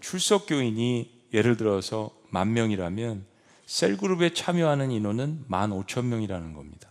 출석 0.00 0.46
교인이 0.46 1.10
예를 1.32 1.56
들어서 1.56 2.10
만 2.28 2.52
명이라면 2.52 3.24
셀그룹에 3.64 4.34
참여하는 4.34 4.90
인원은 4.90 5.44
만 5.48 5.72
오천 5.72 6.08
명이라는 6.08 6.52
겁니다. 6.52 6.88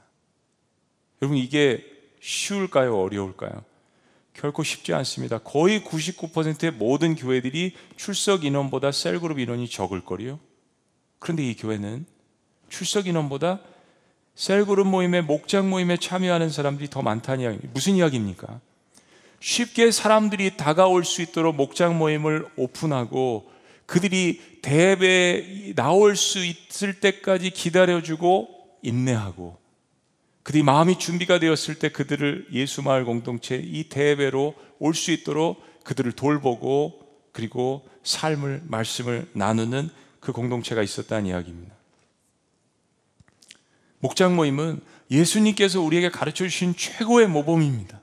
여러분 1.21 1.37
이게 1.37 1.85
쉬울까요? 2.19 2.99
어려울까요? 2.99 3.63
결코 4.35 4.63
쉽지 4.63 4.93
않습니다. 4.93 5.39
거의 5.39 5.81
99%의 5.81 6.71
모든 6.71 7.15
교회들이 7.15 7.73
출석 7.95 8.43
인원보다 8.43 8.91
셀그룹 8.91 9.39
인원이 9.39 9.69
적을 9.69 10.01
거리요. 10.01 10.39
그런데 11.19 11.43
이 11.43 11.55
교회는 11.55 12.05
출석 12.69 13.07
인원보다 13.07 13.59
셀그룹 14.35 14.87
모임에 14.87 15.21
목장 15.21 15.69
모임에 15.69 15.97
참여하는 15.97 16.49
사람들이 16.49 16.89
더 16.89 17.01
많다는 17.01 17.43
이야기. 17.43 17.59
무슨 17.73 17.95
이야기입니까? 17.95 18.59
쉽게 19.39 19.91
사람들이 19.91 20.57
다가올 20.57 21.05
수 21.05 21.21
있도록 21.21 21.55
목장 21.55 21.97
모임을 21.97 22.47
오픈하고 22.57 23.49
그들이 23.85 24.41
대회에 24.61 25.73
나올 25.75 26.15
수 26.15 26.43
있을 26.43 26.99
때까지 26.99 27.51
기다려주고 27.51 28.49
인내하고 28.81 29.64
그들이 30.45 30.61
마음이 30.61 30.99
준비가 30.99 31.39
되었을 31.39 31.79
때 31.79 31.89
그들을 31.89 32.49
예수 32.53 32.83
마을 32.83 33.03
공동체 33.03 33.55
이 33.55 33.89
대회로 33.89 34.53
올 34.77 34.93
수 34.93 35.11
있도록 35.11 35.59
그들을 35.83 36.11
돌보고 36.11 37.01
그리고 37.31 37.83
삶을 38.03 38.61
말씀을 38.67 39.27
나누는 39.33 39.89
그 40.19 40.33
공동체가 40.33 40.83
있었다는 40.83 41.25
이야기입니다. 41.25 41.73
목장 43.97 44.35
모임은 44.35 44.81
예수님께서 45.09 45.81
우리에게 45.81 46.09
가르쳐 46.09 46.43
주신 46.43 46.75
최고의 46.75 47.27
모범입니다. 47.27 47.99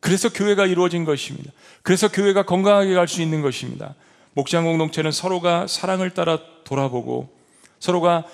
그래서 0.00 0.30
교회가 0.30 0.66
이루어진 0.66 1.06
것입니다. 1.06 1.52
그래서 1.82 2.12
교회가 2.12 2.42
건강하게 2.42 2.92
갈 2.92 3.08
수 3.08 3.22
있는 3.22 3.40
것입니다. 3.40 3.94
목장 4.34 4.64
공동체는 4.64 5.10
서로가 5.10 5.66
사랑을 5.68 6.10
따라 6.10 6.38
돌아보고 6.64 7.34
서로가 7.80 8.26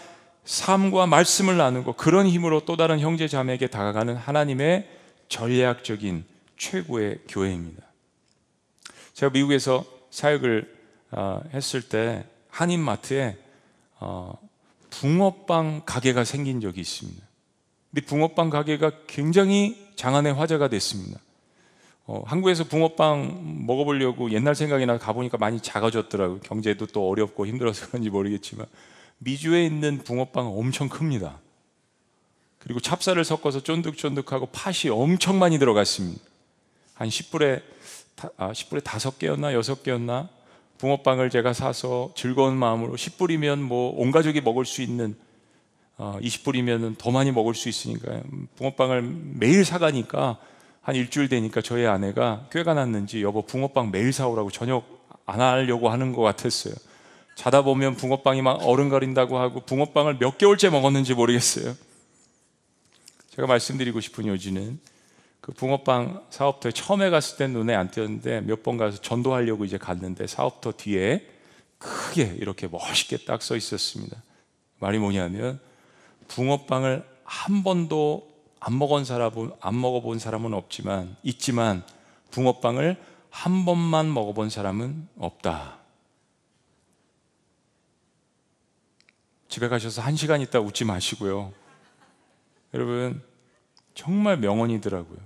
삶과 0.49 1.07
말씀을 1.07 1.59
나누고 1.59 1.93
그런 1.93 2.27
힘으로 2.27 2.61
또 2.65 2.79
다른 2.79 3.01
형제 3.01 3.29
자매에게 3.29 3.67
다가가는 3.67 4.17
하나님의 4.17 4.89
전략적인 5.29 6.25
최고의 6.57 7.19
교회입니다. 7.29 7.83
제가 9.13 9.31
미국에서 9.31 9.85
사역을 10.11 10.75
어, 11.11 11.43
했을 11.53 11.83
때 11.83 12.25
한인마트에 12.49 13.37
어, 14.01 14.39
붕어빵 14.89 15.83
가게가 15.85 16.25
생긴 16.25 16.63
적이 16.63 16.81
있습니다. 16.81 17.23
근데 17.91 18.07
붕어빵 18.07 18.49
가게가 18.49 18.93
굉장히 19.07 19.93
장안의 19.97 20.33
화제가 20.33 20.69
됐습니다. 20.69 21.21
어, 22.07 22.23
한국에서 22.25 22.65
붕어빵 22.65 23.67
먹어보려고 23.67 24.31
옛날 24.31 24.55
생각이 24.55 24.87
나 24.87 24.97
가보니까 24.97 25.37
많이 25.37 25.61
작아졌더라고요. 25.61 26.41
경제도 26.41 26.87
또 26.87 27.07
어렵고 27.11 27.47
힘들어서 27.47 27.89
그런지 27.89 28.09
모르겠지만 28.09 28.67
미주에 29.19 29.64
있는 29.66 29.99
붕어빵은 29.99 30.51
엄청 30.51 30.89
큽니다. 30.89 31.39
그리고 32.59 32.81
찹쌀을 32.81 33.25
섞어서 33.25 33.62
쫀득쫀득하고 33.62 34.47
팥이 34.47 34.91
엄청 34.91 35.39
많이 35.39 35.59
들어갔습니다. 35.59 36.23
한 36.95 37.09
10불에 37.09 37.62
아, 38.37 38.53
10불에 38.53 38.83
5개였나 38.83 39.59
6개였나 39.61 40.29
붕어빵을 40.79 41.31
제가 41.31 41.53
사서 41.53 42.12
즐거운 42.16 42.57
마음으로 42.57 42.95
10불이면 42.95 43.61
뭐 43.61 43.93
온 43.95 44.11
가족이 44.11 44.41
먹을 44.41 44.64
수 44.64 44.83
있는 44.83 45.16
어, 45.97 46.19
20불이면 46.21 46.99
더 46.99 47.11
많이 47.11 47.33
먹을 47.33 47.55
수 47.55 47.69
있으니까 47.69 48.23
붕어빵을 48.57 49.03
매일 49.35 49.64
사가니까 49.64 50.39
한 50.83 50.95
일주일 50.95 51.29
되니까 51.29 51.61
저희 51.61 51.87
아내가 51.87 52.47
꾀가 52.53 52.75
났는지 52.75 53.23
여보 53.23 53.43
붕어빵 53.43 53.91
매일 53.91 54.12
사오라고 54.12 54.51
저녁 54.51 54.85
안 55.27 55.41
하려고 55.41 55.91
하는 55.91 56.12
것 56.12 56.23
같았어요. 56.23 56.75
자다 57.39 57.62
보면 57.62 57.95
붕어빵이 57.95 58.43
막 58.43 58.66
어른거린다고 58.66 59.39
하고 59.39 59.61
붕어빵을 59.61 60.18
몇 60.18 60.39
개월째 60.39 60.70
먹었는지 60.70 61.14
모르겠어요. 61.14 61.76
제가 63.30 63.47
말씀드리고 63.47 64.01
싶은 64.01 64.26
요지는 64.26 64.80
그 65.41 65.53
붕어빵 65.53 66.26
사업터에 66.30 66.72
처음에 66.72 67.11
갔을 67.11 67.36
땐 67.36 67.53
눈에 67.53 67.76
안 67.76 67.93
띄었는데 67.93 68.41
몇 68.41 68.64
번 68.64 68.76
가서 68.76 69.01
전도하려고 69.01 69.64
이제 69.64 69.78
갔는데 69.78 70.26
사업터 70.26 70.72
뒤에 70.72 71.24
크게 71.78 72.34
이렇게 72.41 72.66
멋있게 72.66 73.18
딱 73.18 73.41
써 73.41 73.55
있었습니다. 73.55 74.20
말이 74.80 74.99
뭐냐면 74.99 75.61
붕어빵을 76.26 77.05
한 77.22 77.62
번도 77.62 78.28
안 78.59 78.76
먹은 78.76 79.05
사람은 79.05 79.53
안 79.61 79.80
먹어본 79.80 80.18
사람은 80.18 80.55
없지만 80.55 81.14
있지만 81.22 81.84
붕어빵을 82.32 82.97
한 83.30 83.64
번만 83.64 84.12
먹어본 84.12 84.51
사람은 84.51 85.07
없다. 85.20 85.78
집에 89.49 89.69
가셔서 89.69 90.03
한 90.03 90.17
시간 90.17 90.41
있다 90.41 90.61
웃지 90.61 90.85
마시고요. 90.85 91.53
여러분, 92.75 93.23
정말 93.95 94.37
명언이더라고요. 94.39 95.19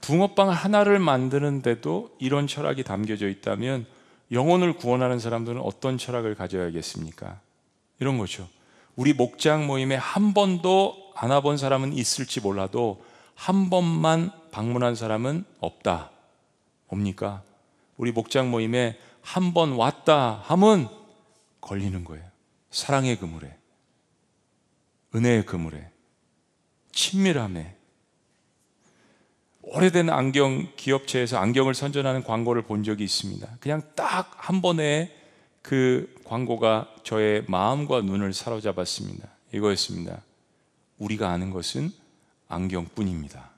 붕어빵 0.00 0.50
하나를 0.50 0.98
만드는데도 0.98 2.16
이런 2.18 2.46
철학이 2.46 2.82
담겨져 2.82 3.28
있다면 3.28 3.86
영혼을 4.32 4.74
구원하는 4.74 5.18
사람들은 5.18 5.60
어떤 5.60 5.98
철학을 5.98 6.34
가져야겠습니까? 6.34 7.40
이런 8.00 8.18
거죠. 8.18 8.48
우리 8.96 9.12
목장 9.12 9.66
모임에 9.66 9.94
한 9.94 10.34
번도 10.34 11.12
안 11.14 11.30
와본 11.30 11.56
사람은 11.56 11.92
있을지 11.92 12.40
몰라도 12.40 13.02
한 13.34 13.70
번만 13.70 14.30
방문한 14.50 14.94
사람은 14.94 15.44
없다. 15.60 16.10
뭡니까? 16.88 17.42
우리 17.96 18.12
목장 18.12 18.50
모임에 18.50 18.98
한 19.22 19.52
번 19.52 19.72
왔다 19.72 20.40
하면 20.44 20.88
걸리는 21.60 22.04
거예요. 22.04 22.24
사랑의 22.70 23.18
그물에, 23.18 23.56
은혜의 25.14 25.46
그물에, 25.46 25.90
친밀함에. 26.92 27.74
오래된 29.68 30.10
안경 30.10 30.72
기업체에서 30.76 31.38
안경을 31.38 31.74
선전하는 31.74 32.22
광고를 32.22 32.62
본 32.62 32.84
적이 32.84 33.04
있습니다. 33.04 33.48
그냥 33.60 33.82
딱 33.96 34.26
한 34.46 34.62
번에 34.62 35.12
그 35.60 36.14
광고가 36.24 36.88
저의 37.02 37.44
마음과 37.48 38.02
눈을 38.02 38.32
사로잡았습니다. 38.32 39.28
이거였습니다. 39.52 40.22
우리가 40.98 41.30
아는 41.30 41.50
것은 41.50 41.90
안경뿐입니다. 42.46 43.50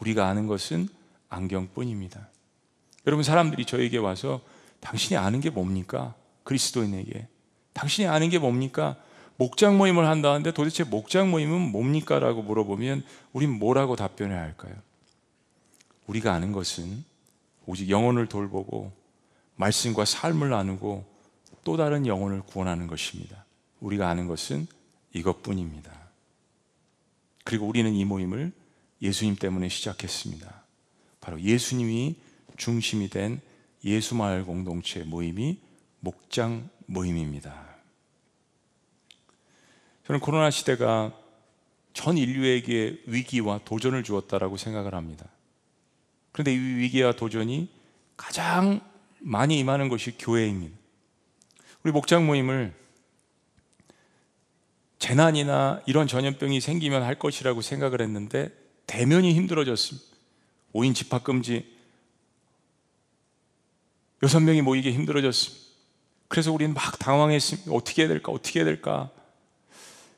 우리가 0.00 0.26
아는 0.26 0.48
것은 0.48 0.88
안경뿐입니다. 1.28 2.28
여러분 3.06 3.22
사람들이 3.22 3.64
저에게 3.66 3.98
와서 3.98 4.40
당신이 4.80 5.16
아는 5.16 5.40
게 5.40 5.48
뭡니까? 5.50 6.16
그리스도인에게 6.48 7.28
당신이 7.74 8.08
아는 8.08 8.30
게 8.30 8.38
뭡니까? 8.38 8.96
목장 9.36 9.76
모임을 9.76 10.06
한다는데 10.06 10.52
도대체 10.52 10.82
목장 10.82 11.30
모임은 11.30 11.60
뭡니까? 11.60 12.18
라고 12.18 12.42
물어보면 12.42 13.04
우린 13.34 13.50
뭐라고 13.50 13.96
답변해야 13.96 14.40
할까요? 14.40 14.72
우리가 16.06 16.32
아는 16.32 16.52
것은 16.52 17.04
오직 17.66 17.90
영혼을 17.90 18.28
돌보고 18.28 18.92
말씀과 19.56 20.06
삶을 20.06 20.48
나누고 20.48 21.04
또 21.64 21.76
다른 21.76 22.06
영혼을 22.06 22.40
구원하는 22.40 22.86
것입니다. 22.86 23.44
우리가 23.80 24.08
아는 24.08 24.26
것은 24.26 24.66
이것뿐입니다. 25.12 25.92
그리고 27.44 27.66
우리는 27.66 27.92
이 27.92 28.06
모임을 28.06 28.52
예수님 29.02 29.36
때문에 29.36 29.68
시작했습니다. 29.68 30.62
바로 31.20 31.40
예수님이 31.42 32.16
중심이 32.56 33.10
된 33.10 33.42
예수마을 33.84 34.46
공동체 34.46 35.04
모임이 35.04 35.67
목장 36.00 36.68
모임입니다. 36.86 37.66
저는 40.06 40.20
코로나 40.20 40.50
시대가 40.50 41.12
전 41.92 42.16
인류에게 42.16 43.02
위기와 43.06 43.60
도전을 43.64 44.04
주었다라고 44.04 44.56
생각을 44.56 44.94
합니다. 44.94 45.26
그런데 46.32 46.54
이 46.54 46.56
위기와 46.56 47.12
도전이 47.12 47.68
가장 48.16 48.80
많이 49.18 49.58
임하는 49.58 49.88
것이 49.88 50.16
교회입니다. 50.16 50.76
우리 51.82 51.92
목장 51.92 52.26
모임을 52.26 52.74
재난이나 54.98 55.82
이런 55.86 56.06
전염병이 56.06 56.60
생기면 56.60 57.02
할 57.02 57.18
것이라고 57.18 57.62
생각을 57.62 58.00
했는데 58.00 58.50
대면이 58.86 59.34
힘들어졌습니다. 59.34 60.06
5인 60.74 60.94
집합금지 60.94 61.76
여섯 64.22 64.40
명이 64.40 64.62
모이기 64.62 64.92
힘들어졌습니다. 64.92 65.67
그래서 66.28 66.52
우리는 66.52 66.74
막 66.74 66.98
당황했습니다. 66.98 67.72
어떻게 67.72 68.02
해야 68.02 68.08
될까? 68.08 68.32
어떻게 68.32 68.60
해야 68.60 68.64
될까? 68.64 69.10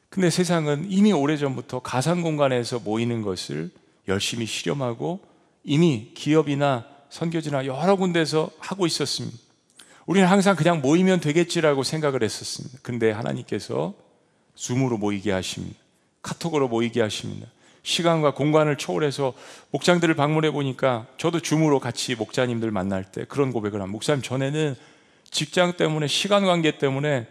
근데 0.08 0.28
세상은 0.28 0.86
이미 0.88 1.12
오래전부터 1.12 1.80
가상 1.80 2.22
공간에서 2.22 2.80
모이는 2.80 3.22
것을 3.22 3.70
열심히 4.08 4.44
실험하고 4.44 5.20
이미 5.62 6.10
기업이나 6.14 6.84
선교지나 7.10 7.66
여러 7.66 7.96
군데서 7.96 8.50
하고 8.58 8.86
있었습니다. 8.86 9.36
우리는 10.06 10.26
항상 10.26 10.56
그냥 10.56 10.80
모이면 10.80 11.20
되겠지라고 11.20 11.84
생각을 11.84 12.24
했었습니다. 12.24 12.78
근데 12.82 13.12
하나님께서 13.12 13.94
줌으로 14.56 14.98
모이게 14.98 15.30
하십니다. 15.30 15.78
카톡으로 16.22 16.66
모이게 16.66 17.00
하십니다. 17.00 17.46
시간과 17.82 18.34
공간을 18.34 18.76
초월해서 18.76 19.32
목장들을 19.70 20.14
방문해 20.14 20.50
보니까 20.50 21.06
저도 21.16 21.40
줌으로 21.40 21.78
같이 21.78 22.14
목자님들 22.14 22.70
만날 22.70 23.04
때 23.04 23.24
그런 23.26 23.52
고백을 23.52 23.80
한 23.80 23.88
목사님 23.88 24.22
전에는 24.22 24.74
직장 25.30 25.76
때문에 25.76 26.06
시간 26.06 26.44
관계 26.44 26.78
때문에 26.78 27.26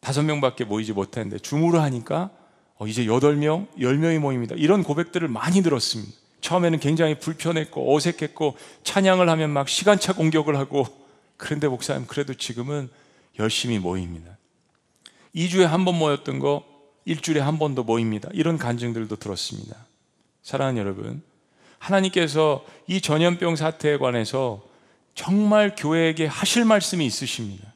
다섯 0.00 0.22
명밖에 0.22 0.64
모이지 0.64 0.92
못했는데 0.92 1.38
줌으로 1.40 1.80
하니까 1.80 2.30
어, 2.78 2.86
이제 2.86 3.06
여덟 3.06 3.36
명, 3.36 3.66
열 3.80 3.98
명이 3.98 4.18
모입니다. 4.18 4.54
이런 4.56 4.82
고백들을 4.82 5.26
많이 5.28 5.62
들었습니다. 5.62 6.12
처음에는 6.40 6.78
굉장히 6.78 7.18
불편했고 7.18 7.94
어색했고 7.94 8.56
찬양을 8.84 9.28
하면 9.28 9.50
막 9.50 9.68
시간차 9.68 10.12
공격을 10.12 10.56
하고 10.56 10.86
그런데 11.36 11.66
목사님 11.68 12.06
그래도 12.06 12.34
지금은 12.34 12.88
열심히 13.38 13.78
모입니다. 13.78 14.36
2주에 15.34 15.64
한 15.64 15.84
번 15.84 15.98
모였던 15.98 16.38
거 16.38 16.64
일주일에 17.04 17.40
한 17.40 17.58
번도 17.58 17.84
모입니다. 17.84 18.28
이런 18.32 18.58
간증들도 18.58 19.16
들었습니다. 19.16 19.76
사랑하는 20.42 20.80
여러분, 20.80 21.22
하나님께서 21.78 22.64
이 22.86 23.00
전염병 23.00 23.56
사태에 23.56 23.96
관해서 23.98 24.62
정말 25.16 25.74
교회에게 25.76 26.26
하실 26.26 26.64
말씀이 26.64 27.04
있으십니다. 27.04 27.74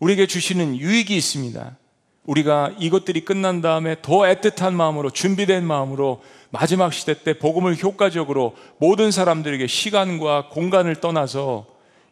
우리에게 0.00 0.26
주시는 0.26 0.78
유익이 0.78 1.16
있습니다. 1.16 1.76
우리가 2.24 2.74
이것들이 2.78 3.24
끝난 3.24 3.60
다음에 3.60 3.96
더 4.02 4.20
애틋한 4.20 4.72
마음으로 4.72 5.10
준비된 5.10 5.64
마음으로 5.64 6.22
마지막 6.50 6.92
시대 6.92 7.22
때 7.22 7.38
복음을 7.38 7.80
효과적으로 7.80 8.56
모든 8.78 9.10
사람들에게 9.10 9.66
시간과 9.66 10.48
공간을 10.48 10.96
떠나서 10.96 11.66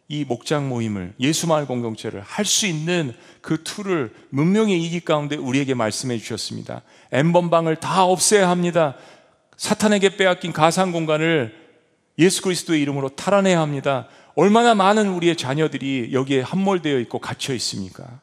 이 0.07 0.25
목장 0.25 0.69
모임을 0.69 1.13
예수마을 1.19 1.67
공동체를 1.67 2.21
할 2.21 2.45
수 2.45 2.65
있는 2.65 3.13
그 3.41 3.63
tool을 3.63 4.13
문명의 4.29 4.81
이기 4.83 5.01
가운데 5.01 5.35
우리에게 5.35 5.73
말씀해 5.73 6.17
주셨습니다. 6.17 6.81
N번방을 7.11 7.77
다 7.77 8.05
없애야 8.05 8.49
합니다. 8.49 8.95
사탄에게 9.57 10.17
빼앗긴 10.17 10.51
가상 10.53 10.91
공간을 10.91 11.55
예수 12.17 12.41
그리스도의 12.41 12.81
이름으로 12.81 13.09
탈환해야 13.09 13.61
합니다. 13.61 14.07
얼마나 14.39 14.73
많은 14.73 15.09
우리의 15.09 15.35
자녀들이 15.35 16.11
여기에 16.13 16.39
함몰되어 16.39 16.97
있고 16.99 17.19
갇혀 17.19 17.53
있습니까? 17.55 18.21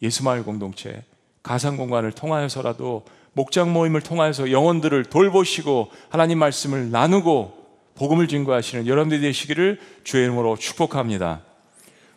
예수마을 0.00 0.44
공동체 0.44 1.04
가상 1.42 1.76
공간을 1.76 2.12
통하여서라도 2.12 3.04
목장 3.34 3.70
모임을 3.70 4.00
통하여서 4.00 4.50
영혼들을 4.50 5.04
돌보시고 5.04 5.90
하나님 6.08 6.38
말씀을 6.38 6.90
나누고 6.90 7.66
복음을 7.96 8.28
증거하시는 8.28 8.86
여러분들이 8.86 9.20
되시기를 9.20 9.78
주의 10.04 10.24
이름으로 10.24 10.56
축복합니다. 10.56 11.42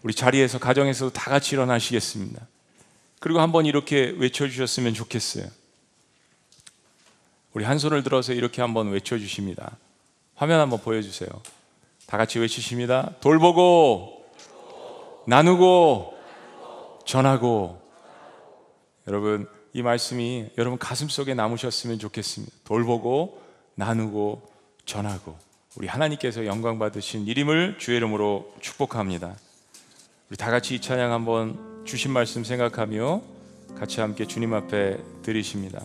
우리 0.03 0.13
자리에서 0.13 0.57
가정에서 0.57 1.09
다 1.09 1.30
같이 1.30 1.55
일어나시겠습니다. 1.55 2.47
그리고 3.19 3.41
한번 3.41 3.65
이렇게 3.65 4.15
외쳐 4.17 4.47
주셨으면 4.47 4.93
좋겠어요. 4.93 5.45
우리 7.51 7.65
한 7.65 7.78
손을 7.80 8.01
들어서 8.03 8.32
이렇게 8.32 8.61
한번 8.61 8.91
외쳐 8.91 9.17
주십니다. 9.17 9.76
화면 10.36 10.61
한번 10.61 10.80
보여 10.80 11.01
주세요. 11.01 11.28
다 12.12 12.18
같이 12.18 12.39
외치십니다. 12.39 13.14
돌보고, 13.22 14.26
나누고, 15.28 16.14
전하고. 17.05 17.80
여러분, 19.07 19.47
이 19.72 19.82
말씀이 19.82 20.49
여러분 20.57 20.78
가슴 20.78 21.07
속에 21.07 21.34
남으셨으면 21.36 21.99
좋겠습니다. 21.99 22.53
돌보고, 22.66 23.41
나누고, 23.76 24.41
전하고. 24.84 25.38
우리 25.78 25.88
하나님께서 25.88 26.45
영광 26.45 26.80
받으신 26.80 27.28
이름을 27.28 27.78
주의 27.80 27.95
이름으로 27.95 28.55
축복합니다. 28.59 29.38
우리 30.30 30.36
다 30.36 30.51
같이 30.51 30.76
이 30.76 30.82
찬양 30.82 31.14
한번 31.14 31.86
주신 31.86 32.12
말씀 32.12 32.43
생각하며 32.43 33.22
같이 33.80 34.01
함께 34.01 34.26
주님 34.26 34.53
앞에 34.53 34.97
드리십니다. 35.22 35.82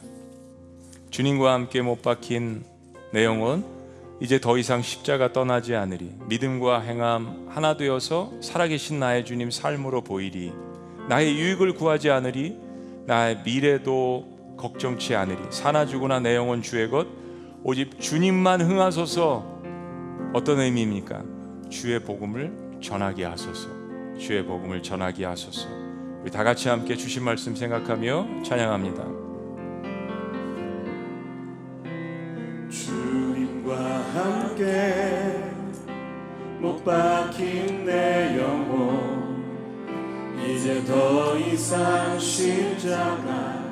주님과 1.11 1.53
함께 1.53 1.83
못 1.83 2.03
박힌 2.03 2.65
내 3.13 3.25
영혼 3.25 3.76
이제 4.21 4.41
더 4.41 4.57
이상 4.57 4.83
십자가 4.83 5.33
떠나지 5.33 5.75
않으리 5.75 6.13
믿음과 6.29 6.81
행함 6.81 7.49
하나 7.51 7.77
되어서 7.77 8.33
살아계신 8.41 8.99
나의 8.99 9.25
주님 9.25 9.51
삶으로 9.51 10.03
보이리 10.03 10.53
나의 11.09 11.39
유익을 11.39 11.75
구하지 11.75 12.11
않으리 12.11 12.57
나의 13.07 13.43
미래도 13.45 14.57
걱정치 14.57 15.15
않으리 15.15 15.39
사나 15.51 15.87
죽으나 15.87 16.21
내 16.21 16.35
영혼 16.35 16.63
주의 16.63 16.89
것 16.91 17.07
오직 17.63 18.01
주님만 18.01 18.61
흥하소서 18.63 19.57
어떤 20.33 20.61
의미입니까? 20.61 21.25
주의 21.71 21.99
복음을 21.99 22.79
전하게 22.83 23.25
하소서. 23.25 23.69
주의 24.19 24.45
복음을 24.45 24.83
전하게 24.83 25.25
하소서. 25.25 25.69
우리 26.23 26.31
다 26.31 26.45
같이 26.45 26.69
함께 26.69 26.97
주신 26.97 27.25
말씀 27.25 27.57
생각하며 27.57 28.43
찬양합니다. 28.45 29.26
함께 34.57 35.53
못 36.59 36.83
박힌 36.83 37.85
내 37.85 38.39
영혼. 38.39 39.45
이제 40.43 40.83
더 40.85 41.37
이상 41.37 42.19
십자가 42.19 43.63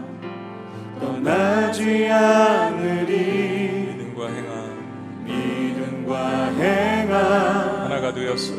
떠나지 1.01 2.07
않으리. 2.11 3.97
믿음과 3.97 4.29
행함. 4.29 5.25
믿음과 5.25 6.53
행함 6.53 7.15
하나가 7.85 8.13
되었어 8.13 8.53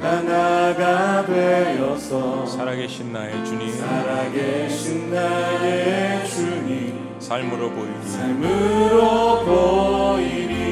하나가 0.00 1.24
되어서 1.24 2.44
살아계신 2.44 3.12
나의 3.12 3.44
주님. 3.46 3.72
살아계신 3.72 5.10
나의 5.10 6.28
주님. 6.28 7.00
삶으로 7.18 7.70
보이리 7.70 7.92
삶으로 8.04 9.44
보이리 9.44 10.69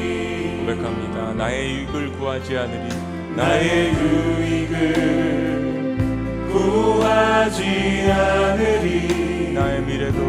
고백합니다. 0.69 1.33
나의 1.33 1.77
유익을 1.79 2.13
구하지 2.19 2.59
않으리. 2.59 2.89
나의 3.35 3.95
유익을 3.95 4.77
구하지 6.53 8.13
않으리. 8.13 9.53
나의 9.55 9.81
미래도 9.83 10.21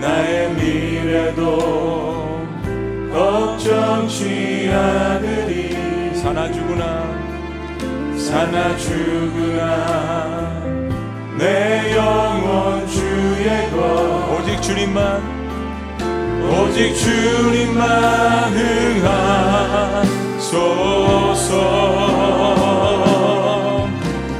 나의 0.00 0.54
미래도 0.54 2.46
걱정치 3.12 4.70
않으리. 4.72 6.14
사나 6.14 6.52
죽으나 6.52 7.18
사나 8.16 8.76
죽으나 8.76 10.50
내 11.38 11.96
영혼 11.96 12.86
주의 12.86 13.70
것 13.70 14.38
오직 14.38 14.60
주님만 14.60 15.29
오직 16.50 16.94
주님만 16.94 18.52
흥하소서. 20.40 20.70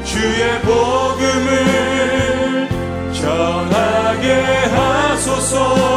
주의 0.05 0.61
복음을 0.63 1.49
전하게 3.13 4.33
하소서 4.75 5.90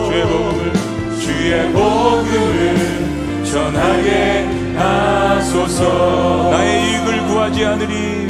주의 0.09 0.24
복음을 0.26 0.74
주의 1.20 1.72
복음을 1.72 3.43
전하게 3.45 4.47
하소서. 4.76 6.49
나의 6.51 6.84
이익을 6.84 7.28
구하지 7.28 7.65
않으리. 7.65 8.28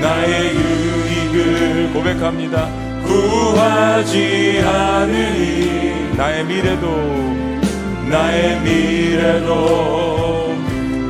나의 0.00 0.54
유익을 0.54 1.90
고백합니다. 1.92 2.68
구하지 3.04 4.62
않으리. 4.64 6.14
나의 6.16 6.44
미래도 6.44 6.86
나의 8.08 8.60
미래도 8.60 10.54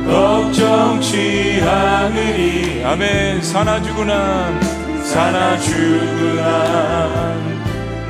걱정치 0.07 1.61
않으리. 1.61 2.83
아멘. 2.83 3.41
사나 3.41 3.81
죽으나 3.81 4.76
사나 5.17 5.57
죽으나 5.57 7.33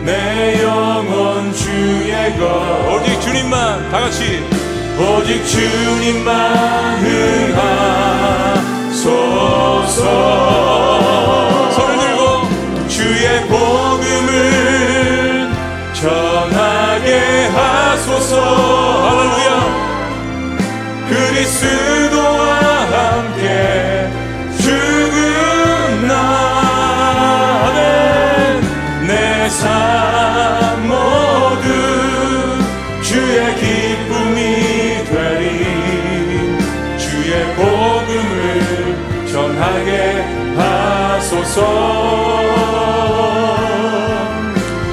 내 0.03 0.61
영혼 0.61 1.53
주의 1.53 2.37
것. 2.37 2.43
오직 2.91 3.21
주님만 3.21 3.89
다 3.89 4.01
같이. 4.01 4.43
오직 4.99 5.41
주님만 5.47 6.97
흥하소서 8.99 10.86
내 29.47 29.53
삶 29.61 30.87
모두 30.89 31.67
주의 33.01 33.55
기쁨이 33.55 35.05
되리. 35.05 36.57
주의 36.97 37.45
복음을 37.55 39.25
전하게 39.31 40.25
하소서. 40.57 41.57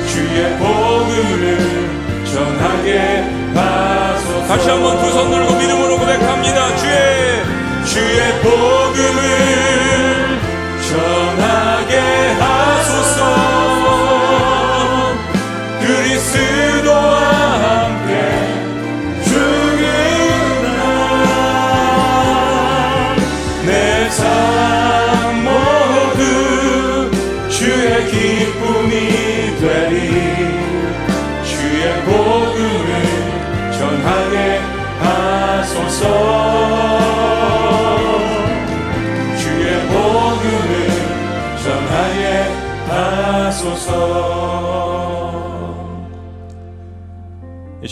주의 0.07 0.57
복음을 0.59 1.91
전하게 2.25 3.25
하소서. 3.55 4.47
다시 4.47 4.69
한번 4.71 4.99
두 5.01 5.11
손 5.11 5.31
들고 5.33 5.53
믿음으로 5.57 5.99
고백합니다. 5.99 6.77
주의 6.77 7.43
주의 7.87 8.41
복 8.41 8.84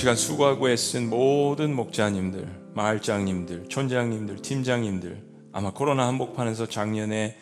시간 0.03 0.17
수고하고 0.17 0.69
애쓴 0.69 1.09
모든 1.09 1.77
목자님들, 1.77 2.73
마을장님들, 2.75 3.69
촌장님들, 3.69 4.43
팀장님들 4.43 5.23
아마 5.53 5.73
코로나 5.73 6.09
한복판에서 6.09 6.67
작년에 6.67 7.37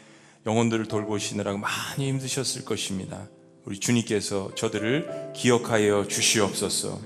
영혼들을 0.44 0.84
돌보시느라고 0.84 1.56
많이 1.56 2.06
힘드셨을 2.06 2.66
것입니다. 2.66 3.30
우리 3.64 3.80
주님께서 3.80 4.54
저들을 4.56 5.32
기억하여 5.34 6.06
주시옵소서. 6.06 7.00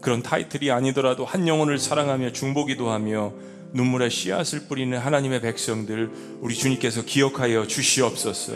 그런 0.00 0.22
타이틀이 0.22 0.70
아니더라도 0.70 1.24
한 1.24 1.48
영혼을 1.48 1.80
사랑하며 1.80 2.30
중보기도 2.30 2.88
하며 2.88 3.32
눈물의 3.72 4.08
씨앗을 4.08 4.68
뿌리는 4.68 4.96
하나님의 4.96 5.40
백성들 5.40 6.38
우리 6.42 6.54
주님께서 6.54 7.04
기억하여 7.04 7.66
주시옵소서. 7.66 8.52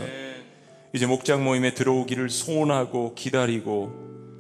이제 0.94 1.06
목장 1.06 1.42
모임에 1.42 1.74
들어오기를 1.74 2.30
소원하고 2.30 3.16
기다리고 3.16 3.90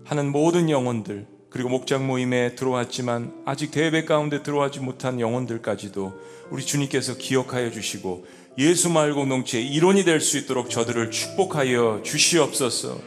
하는 0.04 0.30
모든 0.30 0.70
영혼들 0.70 1.34
그리고 1.50 1.68
목장 1.68 2.06
모임에 2.06 2.54
들어왔지만 2.54 3.32
아직 3.44 3.70
대회 3.70 4.04
가운데 4.04 4.42
들어가지 4.42 4.80
못한 4.80 5.20
영혼들까지도 5.20 6.12
우리 6.50 6.64
주님께서 6.64 7.16
기억하여 7.16 7.70
주시고 7.70 8.26
예수 8.58 8.90
마을 8.90 9.14
공동체의 9.14 9.66
일원이 9.66 10.04
될 10.04 10.20
수 10.20 10.38
있도록 10.38 10.70
저들을 10.70 11.10
축복하여 11.10 12.00
주시옵소서. 12.04 12.98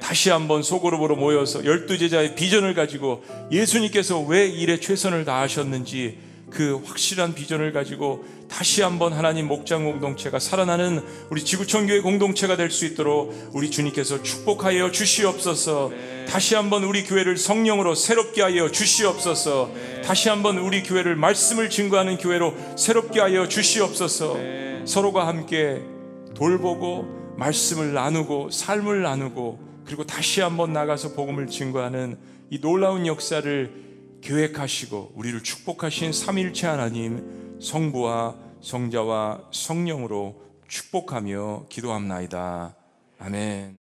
다시 0.00 0.30
한번 0.30 0.62
소그룹으로 0.62 1.16
모여서 1.16 1.64
열두 1.64 1.96
제자의 1.98 2.34
비전을 2.34 2.74
가지고 2.74 3.22
예수님께서 3.52 4.20
왜 4.20 4.48
일에 4.48 4.80
최선을 4.80 5.24
다하셨는지 5.24 6.18
그 6.52 6.82
확실한 6.84 7.34
비전을 7.34 7.72
가지고 7.72 8.24
다시 8.48 8.82
한번 8.82 9.14
하나님 9.14 9.48
목장 9.48 9.84
공동체가 9.84 10.38
살아나는 10.38 11.02
우리 11.30 11.42
지구촌 11.42 11.86
교회 11.86 12.00
공동체가 12.00 12.56
될 12.56 12.70
수 12.70 12.86
있도록 12.86 13.50
우리 13.52 13.70
주님께서 13.70 14.22
축복하여 14.22 14.90
주시옵소서. 14.90 15.92
다시 16.28 16.54
한번 16.54 16.84
우리 16.84 17.04
교회를 17.04 17.36
성령으로 17.36 17.94
새롭게 17.94 18.42
하여 18.42 18.70
주시옵소서. 18.70 19.70
다시 20.04 20.28
한번 20.28 20.58
우리 20.58 20.82
교회를 20.82 21.16
말씀을 21.16 21.68
증거하는 21.70 22.16
교회로 22.18 22.54
새롭게 22.76 23.20
하여 23.20 23.46
주시옵소서. 23.48 24.36
서로가 24.86 25.26
함께 25.26 25.82
돌보고 26.34 27.34
말씀을 27.36 27.92
나누고 27.92 28.50
삶을 28.50 29.02
나누고 29.02 29.82
그리고 29.84 30.04
다시 30.04 30.40
한번 30.40 30.72
나가서 30.72 31.12
복음을 31.12 31.46
증거하는 31.46 32.18
이 32.50 32.60
놀라운 32.60 33.06
역사를 33.06 33.91
계획하시고 34.22 35.12
우리를 35.16 35.42
축복하신 35.42 36.12
삼일체 36.12 36.66
하나님 36.66 37.58
성부와 37.60 38.36
성자와 38.62 39.48
성령으로 39.52 40.40
축복하며 40.68 41.66
기도합나이다. 41.68 42.74
아멘. 43.18 43.81